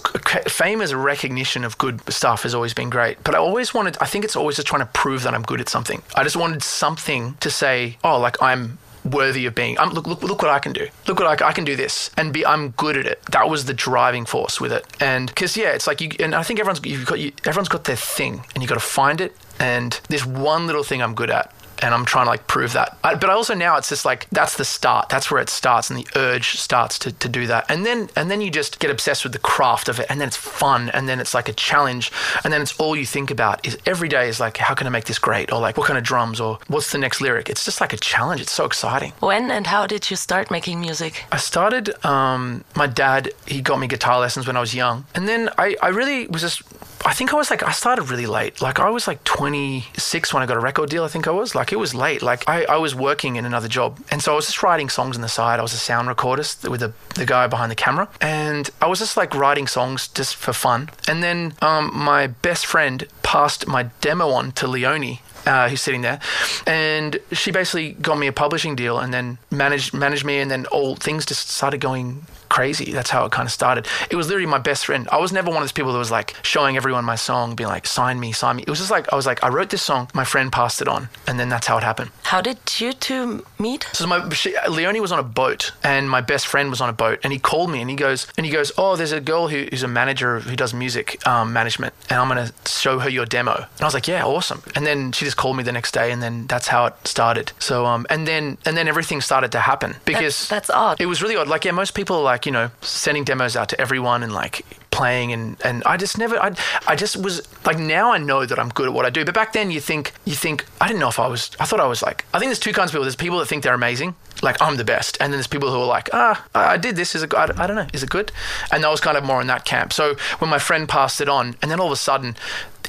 fame 0.51 0.81
as 0.81 0.91
a 0.91 0.97
recognition 0.97 1.63
of 1.63 1.77
good 1.77 2.01
stuff 2.11 2.43
has 2.43 2.55
always 2.55 2.73
been 2.73 2.89
great, 2.89 3.23
but 3.23 3.35
I 3.35 3.37
always 3.37 3.73
wanted. 3.73 3.97
I 4.01 4.05
think 4.05 4.25
it's 4.25 4.35
always 4.35 4.55
just 4.55 4.67
trying 4.67 4.81
to 4.81 4.91
prove 4.93 5.23
that 5.23 5.33
I'm 5.33 5.43
good 5.43 5.61
at 5.61 5.69
something. 5.69 6.01
I 6.15 6.23
just 6.23 6.37
wanted 6.37 6.63
something 6.63 7.35
to 7.39 7.49
say. 7.51 7.97
Oh, 8.03 8.19
like 8.19 8.41
I'm 8.41 8.77
worthy 9.11 9.45
of 9.45 9.55
being. 9.55 9.77
I'm, 9.79 9.89
look, 9.91 10.07
look, 10.07 10.21
look 10.23 10.41
what 10.41 10.51
I 10.51 10.59
can 10.59 10.73
do. 10.73 10.87
Look 11.07 11.19
what 11.19 11.41
I, 11.41 11.47
I 11.47 11.51
can 11.51 11.65
do 11.65 11.75
this 11.75 12.11
and 12.17 12.33
be. 12.33 12.45
I'm 12.45 12.69
good 12.71 12.97
at 12.97 13.05
it. 13.05 13.21
That 13.31 13.49
was 13.49 13.65
the 13.65 13.73
driving 13.73 14.25
force 14.25 14.59
with 14.59 14.71
it. 14.71 14.85
And 14.99 15.27
because 15.27 15.55
yeah, 15.57 15.71
it's 15.71 15.87
like 15.87 16.01
you. 16.01 16.11
And 16.19 16.33
I 16.35 16.43
think 16.43 16.59
everyone's 16.59 16.83
you've 16.85 17.05
got 17.05 17.19
you, 17.19 17.31
everyone's 17.45 17.69
got 17.69 17.83
their 17.85 17.95
thing, 17.95 18.45
and 18.53 18.63
you 18.63 18.67
got 18.67 18.75
to 18.75 18.79
find 18.81 19.21
it. 19.21 19.35
And 19.59 19.99
there's 20.09 20.25
one 20.25 20.67
little 20.67 20.83
thing 20.83 21.01
I'm 21.01 21.15
good 21.15 21.29
at. 21.29 21.53
And 21.81 21.93
I'm 21.93 22.05
trying 22.05 22.25
to 22.25 22.31
like 22.31 22.47
prove 22.47 22.73
that. 22.73 22.97
I, 23.03 23.15
but 23.15 23.29
I 23.29 23.33
also 23.33 23.53
now 23.53 23.77
it's 23.77 23.89
just 23.89 24.05
like 24.05 24.27
that's 24.31 24.57
the 24.57 24.65
start. 24.65 25.09
That's 25.09 25.31
where 25.31 25.41
it 25.41 25.49
starts, 25.49 25.89
and 25.89 25.99
the 25.99 26.07
urge 26.15 26.59
starts 26.59 26.99
to, 26.99 27.11
to 27.11 27.29
do 27.29 27.47
that. 27.47 27.65
And 27.69 27.85
then 27.85 28.09
and 28.15 28.29
then 28.29 28.41
you 28.41 28.51
just 28.51 28.79
get 28.79 28.91
obsessed 28.91 29.23
with 29.23 29.33
the 29.33 29.39
craft 29.39 29.89
of 29.89 29.99
it, 29.99 30.07
and 30.09 30.19
then 30.19 30.27
it's 30.27 30.37
fun, 30.37 30.89
and 30.89 31.07
then 31.07 31.19
it's 31.19 31.33
like 31.33 31.49
a 31.49 31.53
challenge, 31.53 32.11
and 32.43 32.51
then 32.51 32.61
it's 32.61 32.77
all 32.79 32.95
you 32.95 33.05
think 33.05 33.31
about 33.31 33.65
is 33.65 33.77
every 33.85 34.09
day 34.09 34.27
is 34.27 34.39
like 34.39 34.57
how 34.57 34.73
can 34.73 34.87
I 34.87 34.89
make 34.89 35.05
this 35.05 35.19
great, 35.19 35.51
or 35.51 35.59
like 35.59 35.77
what 35.77 35.87
kind 35.87 35.97
of 35.97 36.03
drums, 36.03 36.39
or 36.39 36.59
what's 36.67 36.91
the 36.91 36.97
next 36.97 37.21
lyric. 37.21 37.49
It's 37.49 37.65
just 37.65 37.81
like 37.81 37.93
a 37.93 37.97
challenge. 37.97 38.41
It's 38.41 38.51
so 38.51 38.65
exciting. 38.65 39.13
When 39.19 39.49
and 39.51 39.67
how 39.67 39.87
did 39.87 40.09
you 40.09 40.17
start 40.17 40.51
making 40.51 40.81
music? 40.81 41.25
I 41.31 41.37
started, 41.37 42.03
um, 42.05 42.63
my 42.75 42.87
dad, 42.87 43.31
he 43.45 43.61
got 43.61 43.79
me 43.79 43.87
guitar 43.87 44.19
lessons 44.19 44.47
when 44.47 44.57
I 44.57 44.59
was 44.59 44.73
young. 44.73 45.05
And 45.15 45.27
then 45.27 45.49
I, 45.57 45.75
I 45.81 45.89
really 45.89 46.27
was 46.27 46.41
just, 46.41 46.61
I 47.05 47.13
think 47.13 47.33
I 47.33 47.37
was 47.37 47.49
like, 47.49 47.63
I 47.63 47.71
started 47.71 48.09
really 48.09 48.25
late. 48.25 48.61
Like 48.61 48.79
I 48.79 48.89
was 48.89 49.07
like 49.07 49.23
26 49.23 50.33
when 50.33 50.43
I 50.43 50.45
got 50.45 50.57
a 50.57 50.59
record 50.59 50.89
deal, 50.89 51.03
I 51.03 51.07
think 51.07 51.27
I 51.27 51.31
was. 51.31 51.55
Like 51.55 51.71
it 51.71 51.77
was 51.77 51.95
late. 51.95 52.21
Like 52.21 52.47
I, 52.47 52.65
I 52.65 52.77
was 52.77 52.93
working 52.93 53.35
in 53.37 53.45
another 53.45 53.67
job. 53.67 53.99
And 54.11 54.21
so 54.21 54.33
I 54.33 54.35
was 54.35 54.47
just 54.47 54.61
writing 54.61 54.89
songs 54.89 55.15
on 55.15 55.21
the 55.21 55.29
side. 55.29 55.59
I 55.59 55.61
was 55.61 55.73
a 55.73 55.77
sound 55.77 56.09
recordist 56.09 56.69
with 56.69 56.81
the, 56.81 56.93
the 57.15 57.25
guy 57.25 57.47
behind 57.47 57.71
the 57.71 57.75
camera. 57.75 58.09
And 58.19 58.69
I 58.81 58.87
was 58.87 58.99
just 58.99 59.15
like 59.17 59.33
writing 59.33 59.67
songs 59.67 60.07
just 60.07 60.35
for 60.35 60.53
fun. 60.53 60.89
And 61.07 61.23
then 61.23 61.53
um, 61.61 61.91
my 61.93 62.27
best 62.27 62.65
friend 62.65 63.07
passed 63.23 63.67
my 63.67 63.83
demo 64.01 64.29
on 64.29 64.51
to 64.53 64.67
Leonie 64.67 65.21
uh, 65.45 65.69
who's 65.69 65.81
sitting 65.81 66.01
there, 66.01 66.19
and 66.67 67.17
she 67.31 67.51
basically 67.51 67.93
got 67.93 68.17
me 68.17 68.27
a 68.27 68.33
publishing 68.33 68.75
deal, 68.75 68.99
and 68.99 69.13
then 69.13 69.37
managed 69.49 69.93
managed 69.93 70.25
me, 70.25 70.39
and 70.39 70.51
then 70.51 70.65
all 70.67 70.95
things 70.95 71.25
just 71.25 71.49
started 71.49 71.79
going 71.79 72.25
crazy. 72.49 72.91
That's 72.91 73.09
how 73.09 73.25
it 73.25 73.31
kind 73.31 73.45
of 73.47 73.51
started. 73.51 73.87
It 74.09 74.15
was 74.15 74.27
literally 74.27 74.47
my 74.47 74.57
best 74.59 74.85
friend. 74.85 75.07
I 75.11 75.17
was 75.17 75.31
never 75.31 75.49
one 75.49 75.57
of 75.57 75.63
those 75.63 75.71
people 75.71 75.91
that 75.93 75.99
was 75.99 76.11
like 76.11 76.35
showing 76.43 76.77
everyone 76.77 77.05
my 77.05 77.15
song, 77.15 77.55
being 77.55 77.69
like, 77.69 77.85
"Sign 77.87 78.19
me, 78.19 78.31
sign 78.31 78.57
me." 78.57 78.63
It 78.63 78.69
was 78.69 78.79
just 78.79 78.91
like 78.91 79.11
I 79.13 79.15
was 79.15 79.25
like, 79.25 79.43
I 79.43 79.49
wrote 79.49 79.69
this 79.69 79.81
song, 79.81 80.09
my 80.13 80.23
friend 80.25 80.51
passed 80.51 80.81
it 80.81 80.87
on, 80.87 81.09
and 81.27 81.39
then 81.39 81.49
that's 81.49 81.67
how 81.67 81.77
it 81.77 81.83
happened. 81.83 82.11
How 82.23 82.41
did 82.41 82.57
you 82.79 82.93
two 82.93 83.45
meet? 83.57 83.87
So 83.93 84.05
my 84.07 84.27
she, 84.29 84.55
Leonie 84.69 84.99
was 84.99 85.11
on 85.11 85.19
a 85.19 85.23
boat, 85.23 85.71
and 85.83 86.09
my 86.09 86.21
best 86.21 86.47
friend 86.47 86.69
was 86.69 86.81
on 86.81 86.89
a 86.89 86.93
boat, 86.93 87.19
and 87.23 87.31
he 87.33 87.39
called 87.39 87.69
me, 87.71 87.81
and 87.81 87.89
he 87.89 87.95
goes, 87.95 88.27
and 88.37 88.45
he 88.45 88.51
goes, 88.51 88.71
"Oh, 88.77 88.95
there's 88.95 89.11
a 89.11 89.21
girl 89.21 89.47
who, 89.47 89.67
who's 89.69 89.83
a 89.83 89.87
manager 89.87 90.39
who 90.39 90.55
does 90.55 90.73
music 90.73 91.25
um, 91.27 91.53
management, 91.53 91.93
and 92.09 92.19
I'm 92.19 92.27
gonna 92.27 92.51
show 92.65 92.99
her 92.99 93.09
your 93.09 93.25
demo." 93.25 93.55
And 93.55 93.81
I 93.81 93.85
was 93.85 93.93
like, 93.93 94.07
"Yeah, 94.07 94.23
awesome." 94.25 94.61
And 94.75 94.85
then 94.85 95.11
she 95.11 95.25
just 95.25 95.37
called 95.37 95.57
me 95.57 95.63
the 95.63 95.71
next 95.71 95.91
day, 95.93 96.11
and 96.11 96.21
then 96.21 96.47
that's 96.47 96.67
how 96.67 96.85
it 96.85 96.93
started. 97.05 97.51
So 97.59 97.85
um, 97.85 98.05
and 98.09 98.27
then 98.27 98.57
and 98.65 98.75
then 98.77 98.87
everything 98.87 99.21
started 99.21 99.51
to 99.53 99.59
happen 99.59 99.95
because 100.05 100.47
That's, 100.47 100.67
that's 100.67 100.69
odd. 100.69 101.01
it 101.01 101.05
was 101.05 101.21
really 101.21 101.35
odd. 101.35 101.47
Like, 101.47 101.65
yeah, 101.65 101.71
most 101.71 101.93
people 101.93 102.17
are 102.17 102.23
like, 102.23 102.38
you 102.45 102.51
know, 102.51 102.71
sending 102.81 103.23
demos 103.23 103.55
out 103.55 103.69
to 103.69 103.81
everyone 103.81 104.23
and 104.23 104.33
like 104.33 104.65
playing 104.91 105.31
and 105.31 105.55
and 105.63 105.83
I 105.85 105.97
just 105.97 106.17
never 106.17 106.37
I 106.37 106.53
I 106.87 106.95
just 106.95 107.15
was 107.15 107.47
like 107.65 107.79
now 107.79 108.11
I 108.11 108.17
know 108.17 108.45
that 108.45 108.59
I'm 108.59 108.69
good 108.69 108.87
at 108.87 108.93
what 108.93 109.05
I 109.05 109.09
do. 109.09 109.23
But 109.23 109.33
back 109.33 109.53
then 109.53 109.71
you 109.71 109.79
think 109.79 110.13
you 110.25 110.35
think 110.35 110.65
I 110.81 110.87
didn't 110.87 110.99
know 110.99 111.07
if 111.09 111.19
I 111.19 111.27
was 111.27 111.51
I 111.59 111.65
thought 111.65 111.79
I 111.79 111.85
was 111.85 112.01
like 112.01 112.25
I 112.33 112.39
think 112.39 112.49
there's 112.49 112.59
two 112.59 112.73
kinds 112.73 112.89
of 112.89 112.93
people. 112.93 113.03
There's 113.03 113.15
people 113.15 113.39
that 113.39 113.45
think 113.45 113.63
they're 113.63 113.73
amazing, 113.73 114.15
like 114.41 114.61
I'm 114.61 114.77
the 114.77 114.83
best, 114.83 115.17
and 115.19 115.31
then 115.31 115.37
there's 115.37 115.47
people 115.47 115.71
who 115.71 115.79
are 115.79 115.85
like, 115.85 116.09
ah, 116.13 116.45
I 116.53 116.77
did 116.77 116.95
this. 116.95 117.15
Is 117.15 117.23
it? 117.23 117.33
I 117.33 117.43
I 117.57 117.67
don't 117.67 117.75
know. 117.75 117.87
Is 117.93 118.03
it 118.03 118.09
good? 118.09 118.31
And 118.71 118.85
I 118.85 118.89
was 118.89 118.99
kind 118.99 119.17
of 119.17 119.23
more 119.23 119.41
in 119.41 119.47
that 119.47 119.65
camp. 119.65 119.93
So 119.93 120.15
when 120.39 120.49
my 120.49 120.59
friend 120.59 120.87
passed 120.87 121.21
it 121.21 121.29
on, 121.29 121.55
and 121.61 121.69
then 121.69 121.79
all 121.79 121.87
of 121.87 121.93
a 121.93 121.97
sudden 121.97 122.35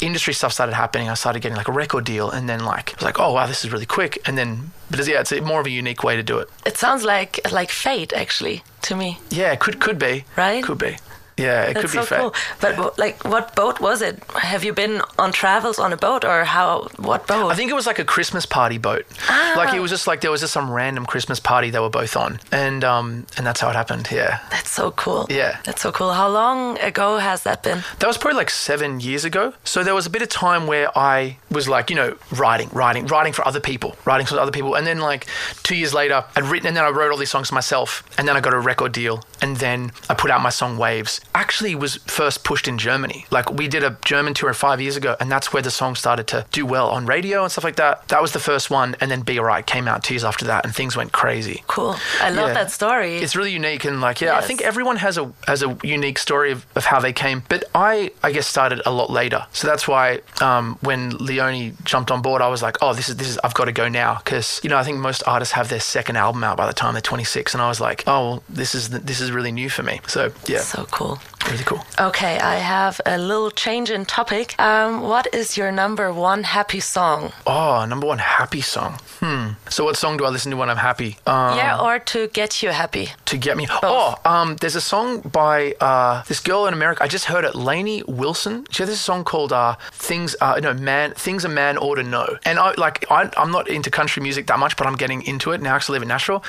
industry 0.03 0.35
stuff 0.35 0.53
started 0.53 0.75
happening. 0.75 1.09
I 1.09 1.15
started 1.15 1.41
getting 1.43 1.57
like 1.57 1.69
a 1.69 1.73
record 1.73 2.05
deal, 2.05 2.31
and 2.31 2.49
then 2.49 2.65
like 2.65 2.91
I 2.91 2.95
was 2.97 3.05
like, 3.05 3.21
oh 3.21 3.33
wow, 3.33 3.47
this 3.47 3.65
is 3.65 3.73
really 3.73 3.87
quick. 3.87 4.19
And 4.27 4.37
then, 4.37 4.73
but 4.91 4.99
it's, 5.01 5.09
yeah, 5.09 5.21
it's 5.21 5.33
a, 5.33 5.41
more 5.41 5.61
of 5.61 5.67
a 5.67 5.71
unique 5.71 6.03
way 6.03 6.17
to 6.17 6.23
do 6.23 6.39
it. 6.39 6.49
It 6.67 6.77
sounds 6.77 7.05
like 7.05 7.41
like 7.53 7.71
fate, 7.71 8.13
actually, 8.13 8.63
to 8.83 8.97
me. 8.97 9.19
Yeah, 9.31 9.55
could 9.57 9.81
could 9.81 9.99
be. 9.99 10.25
Right? 10.37 10.63
Could 10.65 10.79
be. 10.79 10.97
Yeah, 11.41 11.63
it 11.65 11.75
That's 11.75 11.93
could 11.93 12.01
be 12.01 12.07
so 12.07 12.17
cool. 12.17 12.35
But 12.61 12.99
like, 12.99 13.25
what 13.25 13.55
boat 13.57 13.81
was 13.81 14.03
it? 14.03 14.23
Have 14.35 14.65
you 14.65 14.73
been 14.73 15.03
on 15.19 15.33
travels 15.33 15.79
on 15.79 15.93
a 15.93 15.97
boat, 15.97 16.25
or 16.25 16.45
how? 16.45 16.89
What 16.97 17.27
boat? 17.27 17.51
I 17.51 17.55
think 17.55 17.71
it 17.71 17.75
was 17.75 17.87
like 17.87 17.99
a 17.99 18.05
Christmas 18.05 18.47
party 18.47 18.79
boat. 18.79 19.07
Ah. 19.29 19.55
Like 19.57 19.75
it 19.75 19.81
was 19.81 19.91
just 19.91 20.07
like 20.07 20.21
there 20.21 20.31
was 20.31 20.41
just 20.41 20.53
some 20.53 20.71
random 20.71 21.07
Christmas 21.07 21.41
party 21.41 21.71
they 21.71 21.81
were 21.81 21.91
both 21.91 22.17
on, 22.17 22.41
and 22.53 22.85
um, 22.85 23.27
and 23.37 23.47
that's 23.47 23.61
how 23.61 23.71
it 23.71 23.77
happened. 23.77 24.09
Yeah, 24.11 24.41
That's 24.51 24.71
so 24.71 24.91
cool. 24.93 25.27
Yeah. 25.31 25.59
That's 25.65 25.83
so 25.83 25.93
cool. 25.93 26.13
How 26.13 26.29
long 26.29 26.79
ago 26.79 27.19
has 27.19 27.43
that 27.45 27.63
been? 27.63 27.83
that 27.99 28.07
was 28.07 28.19
probably 28.19 28.37
like 28.37 28.51
seven 28.51 29.01
years 29.01 29.25
ago. 29.25 29.53
So 29.65 29.83
there 29.85 29.95
was 29.95 30.07
a 30.07 30.11
bit 30.11 30.23
of 30.23 30.29
time 30.29 30.67
where 30.67 30.97
I 30.97 31.39
was 31.51 31.69
like, 31.69 31.91
you 31.91 31.97
know, 31.97 32.17
writing, 32.33 32.69
writing, 32.73 33.07
writing 33.07 33.33
for 33.33 33.47
other 33.47 33.61
people, 33.61 33.97
writing 34.05 34.27
for 34.27 34.39
other 34.39 34.53
people, 34.53 34.75
and 34.75 34.87
then 34.87 34.99
like 34.99 35.27
two 35.63 35.77
years 35.77 35.95
later, 35.95 36.25
I'd 36.37 36.45
written, 36.45 36.67
and 36.69 36.77
then 36.77 36.85
I 36.85 36.91
wrote 36.91 37.11
all 37.11 37.17
these 37.17 37.31
songs 37.31 37.53
myself, 37.53 38.03
and 38.19 38.27
then 38.27 38.37
I 38.37 38.41
got 38.41 38.55
a 38.55 38.59
record 38.59 38.93
deal, 38.93 39.23
and 39.41 39.57
then 39.57 39.93
I 40.09 40.15
put 40.15 40.31
out 40.31 40.41
my 40.43 40.51
song 40.51 40.77
Waves. 40.77 41.21
Actually, 41.35 41.75
was 41.75 41.97
first 42.07 42.45
pushed 42.45 42.67
in 42.69 42.77
Germany. 42.79 43.25
Like 43.31 43.53
we 43.53 43.69
did 43.69 43.85
a 43.85 43.97
German 44.05 44.35
tour 44.35 44.53
five 44.53 44.81
years 44.81 44.97
ago, 44.97 45.17
and 45.21 45.31
that's 45.31 45.53
where 45.53 45.63
the 45.63 45.71
song 45.71 45.95
started 45.95 46.27
to 46.29 46.45
do 46.53 46.67
well 46.67 46.89
on 46.91 47.07
radio 47.07 47.43
and 47.43 47.53
stuff 47.53 47.65
like 47.65 47.77
that. 47.77 48.07
That 48.09 48.21
was 48.21 48.33
the 48.33 48.39
first 48.41 48.71
one, 48.71 48.97
and 49.01 49.11
then 49.11 49.21
Be 49.23 49.39
Alright 49.39 49.67
came 49.67 49.87
out 49.89 50.03
two 50.03 50.15
years 50.15 50.25
after 50.25 50.45
that, 50.47 50.65
and 50.65 50.75
things 50.75 50.97
went 50.97 51.13
crazy. 51.13 51.63
Cool. 51.69 51.97
I 52.21 52.31
love 52.31 52.49
Yeah. 52.49 52.55
that 52.55 52.71
story. 52.73 53.19
It's 53.19 53.37
really 53.37 53.53
unique 53.53 53.85
and 53.85 54.01
like 54.01 54.21
yeah, 54.21 54.37
I 54.37 54.41
think 54.41 54.61
everyone 54.63 54.97
has 54.97 55.17
a 55.19 55.31
has 55.47 55.63
a 55.63 55.77
unique 55.83 56.19
story 56.19 56.51
of, 56.53 56.67
of 56.75 56.85
how 56.87 56.99
they 57.01 57.13
came. 57.13 57.43
But 57.49 57.65
I 57.75 58.11
I 58.23 58.33
guess 58.33 58.47
started 58.49 58.83
a 58.85 58.91
lot 58.91 59.11
later, 59.11 59.47
so 59.53 59.67
that's 59.69 59.87
why 59.87 60.21
um, 60.41 60.79
when 60.83 61.11
Leone 61.19 61.77
jumped 61.85 62.11
on 62.11 62.23
board, 62.23 62.43
I 62.43 62.49
was 62.49 62.61
like, 62.63 62.77
oh, 62.83 62.93
this 62.93 63.09
is 63.09 63.17
this 63.17 63.29
is 63.29 63.39
I've 63.45 63.55
got 63.55 63.67
to 63.67 63.73
go 63.73 63.89
now 63.89 64.21
because 64.25 64.61
you 64.65 64.71
know 64.71 64.77
I 64.79 64.83
think 64.83 64.99
most 64.99 65.23
artists 65.27 65.53
have 65.55 65.69
their 65.69 65.81
second 65.81 66.17
album 66.17 66.43
out 66.45 66.57
by 66.57 66.67
the 66.67 66.73
time 66.73 66.95
they're 66.95 67.01
26, 67.01 67.55
and 67.55 67.63
I 67.63 67.69
was 67.69 67.81
like, 67.81 68.03
oh, 68.07 68.21
well, 68.31 68.43
this 68.49 68.75
is 68.75 68.91
this 68.91 69.21
is 69.21 69.31
really 69.31 69.53
new 69.53 69.71
for 69.71 69.83
me. 69.85 70.01
So 70.09 70.33
yeah, 70.47 70.59
so 70.61 70.87
cool. 70.91 71.20
Really 71.47 71.65
cool. 71.65 71.85
Okay, 71.99 72.39
I 72.39 72.57
have 72.57 73.01
a 73.07 73.19
little 73.19 73.51
change 73.51 73.91
in 73.91 74.05
topic. 74.05 74.59
Um, 74.61 75.01
what 75.01 75.33
is 75.35 75.57
your 75.57 75.73
number 75.73 76.13
one 76.13 76.45
happy 76.45 76.81
song? 76.81 77.33
Oh, 77.47 77.85
number 77.87 78.07
one 78.07 78.19
happy 78.19 78.61
song. 78.61 78.99
Hmm. 79.21 79.51
So 79.69 79.85
what 79.85 79.97
song 79.97 80.17
do 80.17 80.25
I 80.25 80.29
listen 80.29 80.51
to 80.51 80.57
when 80.57 80.71
I'm 80.71 80.77
happy? 80.77 81.19
Um, 81.27 81.57
yeah, 81.57 81.81
or 81.81 81.99
to 81.99 82.29
get 82.29 82.63
you 82.63 82.71
happy. 82.71 83.09
to 83.27 83.37
get 83.37 83.57
me. 83.57 83.67
Oh, 83.83 84.17
um, 84.25 84.57
there's 84.57 84.77
a 84.77 84.81
song 84.81 85.21
by 85.21 85.75
uh, 85.81 86.23
this 86.25 86.41
girl 86.41 86.67
in 86.67 86.75
America. 86.75 87.03
I 87.03 87.09
just 87.09 87.27
heard 87.27 87.45
it, 87.45 87.55
Lainey 87.55 88.03
Wilson. 88.07 88.67
She 88.71 88.83
has 88.83 88.89
this 88.91 89.01
song 89.01 89.25
called 89.25 89.53
uh, 89.53 89.77
"Things." 89.93 90.37
Uh, 90.41 90.59
no, 90.63 90.75
man, 90.75 91.13
things 91.15 91.45
a 91.45 91.49
man 91.49 91.79
ought 91.79 91.97
to 91.97 92.03
know. 92.03 92.39
And 92.45 92.59
I 92.59 92.75
like, 92.77 93.05
I, 93.11 93.31
I'm 93.37 93.51
not 93.51 93.69
into 93.69 93.91
country 93.91 94.23
music 94.23 94.47
that 94.49 94.59
much, 94.59 94.77
but 94.77 94.87
I'm 94.87 94.97
getting 94.97 95.23
into 95.23 95.53
it 95.53 95.61
now. 95.61 95.73
I 95.73 95.77
actually 95.77 95.97
live 95.97 96.03
in 96.03 96.09
Nashville, 96.09 96.43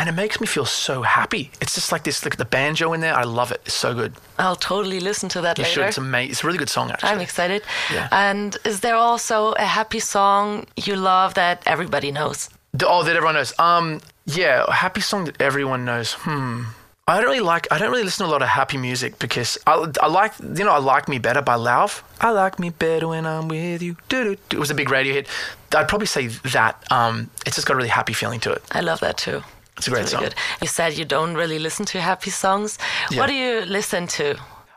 and 0.00 0.08
it 0.08 0.16
makes 0.22 0.40
me 0.40 0.46
feel 0.46 0.64
so 0.64 1.02
happy. 1.02 1.50
It's 1.60 1.74
just 1.74 1.92
like 1.92 2.04
this, 2.04 2.24
like 2.24 2.36
the 2.38 2.46
banjo 2.56 2.92
in 2.94 3.00
there. 3.00 3.14
I 3.14 3.24
love 3.24 3.52
it. 3.52 3.60
It's 3.66 3.74
so 3.86 3.92
good. 4.00 4.12
I'll 4.38 4.56
totally 4.56 4.98
listen 4.98 5.28
to 5.34 5.40
that 5.42 5.58
You 5.58 5.64
later. 5.64 5.74
should. 5.74 5.88
It's 5.88 5.98
amazing. 5.98 6.30
It's 6.30 6.42
a 6.42 6.46
really 6.46 6.58
good 6.58 6.70
song, 6.70 6.90
actually. 6.90 7.10
I'm 7.10 7.20
excited. 7.20 7.60
Yeah. 7.92 8.08
And 8.10 8.56
is 8.64 8.80
there 8.80 8.96
also 8.96 9.52
a 9.52 9.68
happy 9.78 10.00
song 10.00 10.64
you 10.86 10.96
love 10.96 11.34
that 11.34 11.56
everybody 11.66 12.10
knows? 12.18 12.48
The- 12.72 12.88
Oh, 12.88 13.02
that 13.04 13.14
everyone 13.14 13.34
knows. 13.34 13.52
Um, 13.58 14.00
yeah, 14.24 14.64
a 14.66 14.72
happy 14.72 15.02
song 15.02 15.24
that 15.26 15.36
everyone 15.40 15.84
knows. 15.84 16.14
Hmm. 16.14 16.62
I 17.08 17.16
don't 17.16 17.24
really 17.30 17.40
like. 17.54 17.66
I 17.72 17.76
don't 17.78 17.90
really 17.90 18.04
listen 18.04 18.24
to 18.24 18.30
a 18.30 18.34
lot 18.36 18.42
of 18.42 18.48
happy 18.48 18.78
music 18.78 19.18
because 19.18 19.58
I, 19.66 19.74
I 20.00 20.06
like. 20.06 20.32
You 20.40 20.64
know, 20.64 20.70
I 20.70 20.78
like 20.78 21.08
me 21.08 21.18
better 21.18 21.42
by 21.42 21.56
Lauv. 21.56 22.02
I 22.20 22.30
like 22.30 22.60
me 22.60 22.70
better 22.70 23.08
when 23.08 23.26
I'm 23.26 23.48
with 23.48 23.82
you. 23.82 23.96
Doo-doo-doo. 24.08 24.56
It 24.56 24.60
was 24.60 24.70
a 24.70 24.74
big 24.74 24.90
radio 24.90 25.12
hit. 25.14 25.26
I'd 25.76 25.88
probably 25.88 26.06
say 26.06 26.28
that. 26.54 26.74
Um, 26.92 27.28
it's 27.46 27.56
just 27.56 27.66
got 27.66 27.74
a 27.74 27.76
really 27.78 27.88
happy 28.00 28.12
feeling 28.12 28.38
to 28.40 28.52
it. 28.52 28.62
I 28.70 28.80
love 28.80 29.00
that 29.00 29.16
too. 29.16 29.42
It's 29.80 29.88
a 29.88 29.90
great 29.90 30.00
Really 30.00 30.10
song. 30.10 30.22
good. 30.24 30.34
You 30.60 30.68
said 30.68 30.92
you 30.98 31.04
don't 31.06 31.34
really 31.34 31.58
listen 31.58 31.84
to 31.86 32.00
happy 32.00 32.30
songs. 32.30 32.78
Yeah. 33.10 33.18
What 33.20 33.26
do 33.28 33.34
you 33.34 33.64
listen 33.66 34.06
to? 34.18 34.26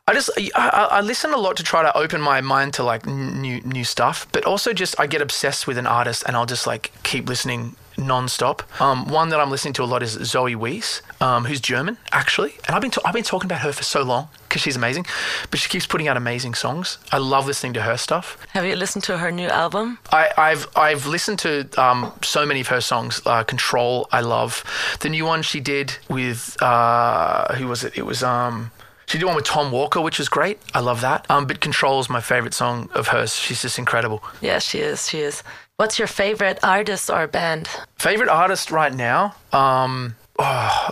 I 0.08 0.14
just 0.14 0.30
I, 0.38 0.50
I 0.80 0.84
I 0.98 1.02
listen 1.02 1.34
a 1.34 1.38
lot 1.38 1.56
to 1.58 1.64
try 1.64 1.82
to 1.84 1.92
open 1.98 2.20
my 2.22 2.42
mind 2.42 2.74
to 2.74 2.84
like 2.84 3.06
new 3.06 3.62
new 3.62 3.84
stuff, 3.84 4.28
but 4.32 4.44
also 4.46 4.74
just 4.74 4.96
I 5.04 5.08
get 5.08 5.22
obsessed 5.22 5.68
with 5.68 5.78
an 5.78 5.88
artist 5.88 6.24
and 6.28 6.36
I'll 6.36 6.46
just 6.56 6.66
like 6.68 6.92
keep 7.04 7.28
listening 7.30 7.76
non-stop. 7.98 8.64
Um, 8.82 9.08
one 9.08 9.30
that 9.30 9.40
I'm 9.40 9.50
listening 9.52 9.74
to 9.76 9.84
a 9.84 9.86
lot 9.86 10.04
is 10.04 10.12
Zoe 10.12 10.56
Wees, 10.56 11.02
um, 11.22 11.46
who's 11.46 11.62
German 11.62 11.98
actually, 12.12 12.56
and 12.68 12.76
I've 12.76 12.82
been 12.82 12.92
I've 13.06 13.14
been 13.14 13.24
talking 13.24 13.48
about 13.48 13.62
her 13.62 13.72
for 13.72 13.84
so 13.84 14.04
long 14.04 14.30
because 14.48 14.62
she's 14.62 14.76
amazing, 14.76 15.06
but 15.50 15.60
she 15.60 15.70
keeps 15.70 15.86
putting 15.88 16.08
out 16.08 16.18
amazing 16.18 16.54
songs. 16.54 16.98
I 17.12 17.18
love 17.18 17.48
listening 17.48 17.74
to 17.74 17.82
her 17.82 17.98
stuff. 17.98 18.38
Have 18.52 18.66
you 18.66 18.76
listened 18.76 19.04
to 19.06 19.18
her 19.18 19.32
new 19.32 19.48
album? 19.48 19.98
I, 20.12 20.30
I've 20.38 20.68
I've 20.76 21.06
listened 21.06 21.40
to 21.40 21.68
um, 21.82 22.12
so 22.22 22.46
many 22.46 22.62
of 22.62 22.68
her 22.68 22.82
songs. 22.82 23.22
Uh, 23.26 23.44
Control, 23.44 24.08
I 24.12 24.22
love. 24.22 24.64
The 25.00 25.10
new 25.10 25.26
one 25.26 25.42
she 25.42 25.60
did 25.60 25.98
with 26.10 26.62
uh, 26.62 27.54
who 27.56 27.68
was 27.68 27.84
it? 27.84 27.98
It 27.98 28.06
was 28.06 28.24
um, 28.24 28.72
she 29.14 29.20
did 29.20 29.26
one 29.26 29.36
with 29.36 29.46
Tom 29.46 29.72
Walker, 29.72 30.02
which 30.02 30.18
was 30.18 30.28
great. 30.28 30.58
I 30.74 30.80
love 30.80 31.02
that. 31.02 31.30
Um, 31.30 31.46
but 31.46 31.60
Control 31.60 32.00
is 32.00 32.10
my 32.10 32.20
favorite 32.20 32.56
song 32.56 32.90
of 32.96 33.10
hers. 33.10 33.36
She's 33.36 33.62
just 33.62 33.78
incredible. 33.78 34.24
Yeah, 34.42 34.58
she 34.58 34.80
is. 34.80 35.08
She 35.08 35.20
is. 35.20 35.44
What's 35.78 36.00
your 36.00 36.08
favorite 36.08 36.58
artist 36.64 37.12
or 37.12 37.28
band? 37.28 37.70
Favorite 37.96 38.28
artist 38.28 38.72
right 38.72 38.92
now? 38.92 39.36
Um, 39.52 40.16
oh, 40.40 40.90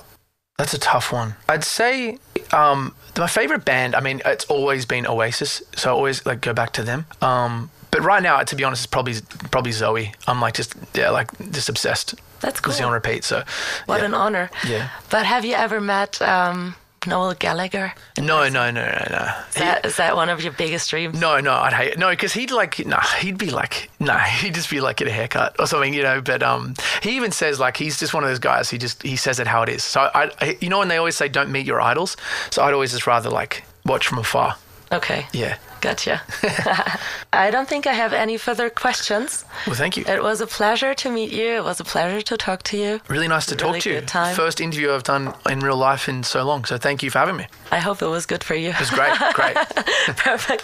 that's 0.59 0.75
a 0.75 0.77
tough 0.77 1.11
one. 1.11 1.33
I'd 1.49 1.63
say 1.63 2.19
um, 2.53 2.93
my 3.17 3.25
favorite 3.25 3.65
band. 3.65 3.95
I 3.95 4.01
mean, 4.01 4.21
it's 4.23 4.45
always 4.45 4.85
been 4.85 5.07
Oasis, 5.07 5.63
so 5.75 5.89
I 5.89 5.93
always 5.93 6.23
like 6.23 6.41
go 6.41 6.53
back 6.53 6.73
to 6.73 6.83
them. 6.83 7.07
Um, 7.23 7.71
but 7.89 8.03
right 8.03 8.21
now, 8.21 8.39
to 8.43 8.55
be 8.55 8.63
honest, 8.63 8.81
it's 8.83 8.91
probably 8.91 9.15
probably 9.49 9.71
Zoe. 9.71 10.13
I'm 10.27 10.39
like 10.39 10.53
just 10.53 10.75
yeah, 10.93 11.09
like 11.09 11.31
just 11.49 11.69
obsessed. 11.69 12.13
That's 12.41 12.59
cool. 12.59 12.69
Listening 12.69 12.87
on 12.87 12.93
repeat. 12.93 13.23
So 13.23 13.43
What 13.87 14.01
yeah. 14.01 14.05
an 14.05 14.13
honor. 14.13 14.51
Yeah. 14.67 14.89
But 15.09 15.25
have 15.25 15.43
you 15.43 15.55
ever 15.55 15.81
met 15.81 16.21
um, 16.21 16.75
Noel 17.07 17.33
Gallagher? 17.33 17.93
No, 18.17 18.47
no, 18.47 18.69
no, 18.69 18.85
no, 18.85 19.07
no. 19.09 19.33
Is 19.49 19.55
that, 19.55 19.85
is 19.85 19.97
that 19.97 20.15
one 20.15 20.29
of 20.29 20.43
your 20.43 20.53
biggest 20.53 20.89
dreams? 20.89 21.19
No, 21.19 21.39
no, 21.39 21.53
I'd 21.53 21.73
hate 21.73 21.93
it. 21.93 21.99
No, 21.99 22.09
because 22.09 22.33
he'd 22.33 22.51
like, 22.51 22.85
nah, 22.85 23.01
he'd 23.19 23.37
be 23.37 23.49
like, 23.49 23.89
nah, 23.99 24.19
he'd 24.19 24.53
just 24.53 24.69
be 24.69 24.81
like, 24.81 24.97
get 24.97 25.07
a 25.07 25.11
haircut 25.11 25.55
or 25.59 25.67
something, 25.67 25.93
you 25.93 26.03
know. 26.03 26.21
But 26.21 26.43
um, 26.43 26.75
he 27.01 27.15
even 27.15 27.31
says 27.31 27.59
like 27.59 27.77
he's 27.77 27.99
just 27.99 28.13
one 28.13 28.23
of 28.23 28.29
those 28.29 28.39
guys. 28.39 28.69
He 28.69 28.77
just 28.77 29.01
he 29.03 29.15
says 29.15 29.39
it 29.39 29.47
how 29.47 29.63
it 29.63 29.69
is. 29.69 29.83
So 29.83 30.09
I, 30.13 30.31
I 30.39 30.57
you 30.61 30.69
know, 30.69 30.79
when 30.79 30.87
they 30.87 30.97
always 30.97 31.15
say 31.15 31.27
don't 31.27 31.51
meet 31.51 31.65
your 31.65 31.81
idols. 31.81 32.17
So 32.51 32.63
I'd 32.63 32.73
always 32.73 32.91
just 32.91 33.07
rather 33.07 33.29
like 33.29 33.63
watch 33.85 34.07
from 34.07 34.19
afar. 34.19 34.55
Okay. 34.91 35.25
Yeah. 35.33 35.57
Gotcha. 35.81 36.21
I 37.33 37.49
don't 37.51 37.67
think 37.67 37.87
I 37.87 37.93
have 37.93 38.13
any 38.13 38.37
further 38.37 38.69
questions. 38.69 39.43
Well, 39.65 39.75
thank 39.75 39.97
you. 39.97 40.05
It 40.07 40.21
was 40.21 40.39
a 40.41 40.45
pleasure 40.47 40.93
to 40.93 41.09
meet 41.09 41.31
you. 41.31 41.55
It 41.57 41.63
was 41.63 41.79
a 41.79 41.83
pleasure 41.83 42.21
to 42.21 42.37
talk 42.37 42.61
to 42.63 42.77
you. 42.77 43.01
Really 43.07 43.27
nice 43.27 43.47
to 43.47 43.55
Really 43.55 43.79
talk 43.79 43.83
to 43.83 43.93
you. 43.95 44.01
time. 44.01 44.35
First 44.35 44.61
interview 44.61 44.91
I've 44.93 45.03
done 45.03 45.33
in 45.49 45.59
real 45.61 45.77
life 45.77 46.07
in 46.07 46.23
so 46.23 46.43
long. 46.43 46.65
So 46.65 46.77
thank 46.77 47.01
you 47.01 47.09
for 47.09 47.17
having 47.19 47.35
me. 47.37 47.47
I 47.71 47.79
hope 47.79 48.01
it 48.03 48.07
was 48.07 48.25
good 48.27 48.43
for 48.43 48.53
you. 48.55 48.69
It 48.69 48.79
was 48.79 48.89
great, 48.91 49.13
great. 49.33 49.55
Perfect. 50.17 50.63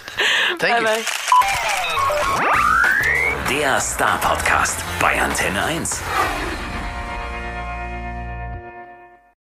Thank 0.60 0.78
you. 0.80 0.84
Bye 0.86 1.02
bye. 1.02 1.04
Der 3.50 3.80
Star 3.80 4.18
Podcast 4.20 4.78
bei 5.00 5.20
Antenne 5.20 5.64
1. 5.64 6.47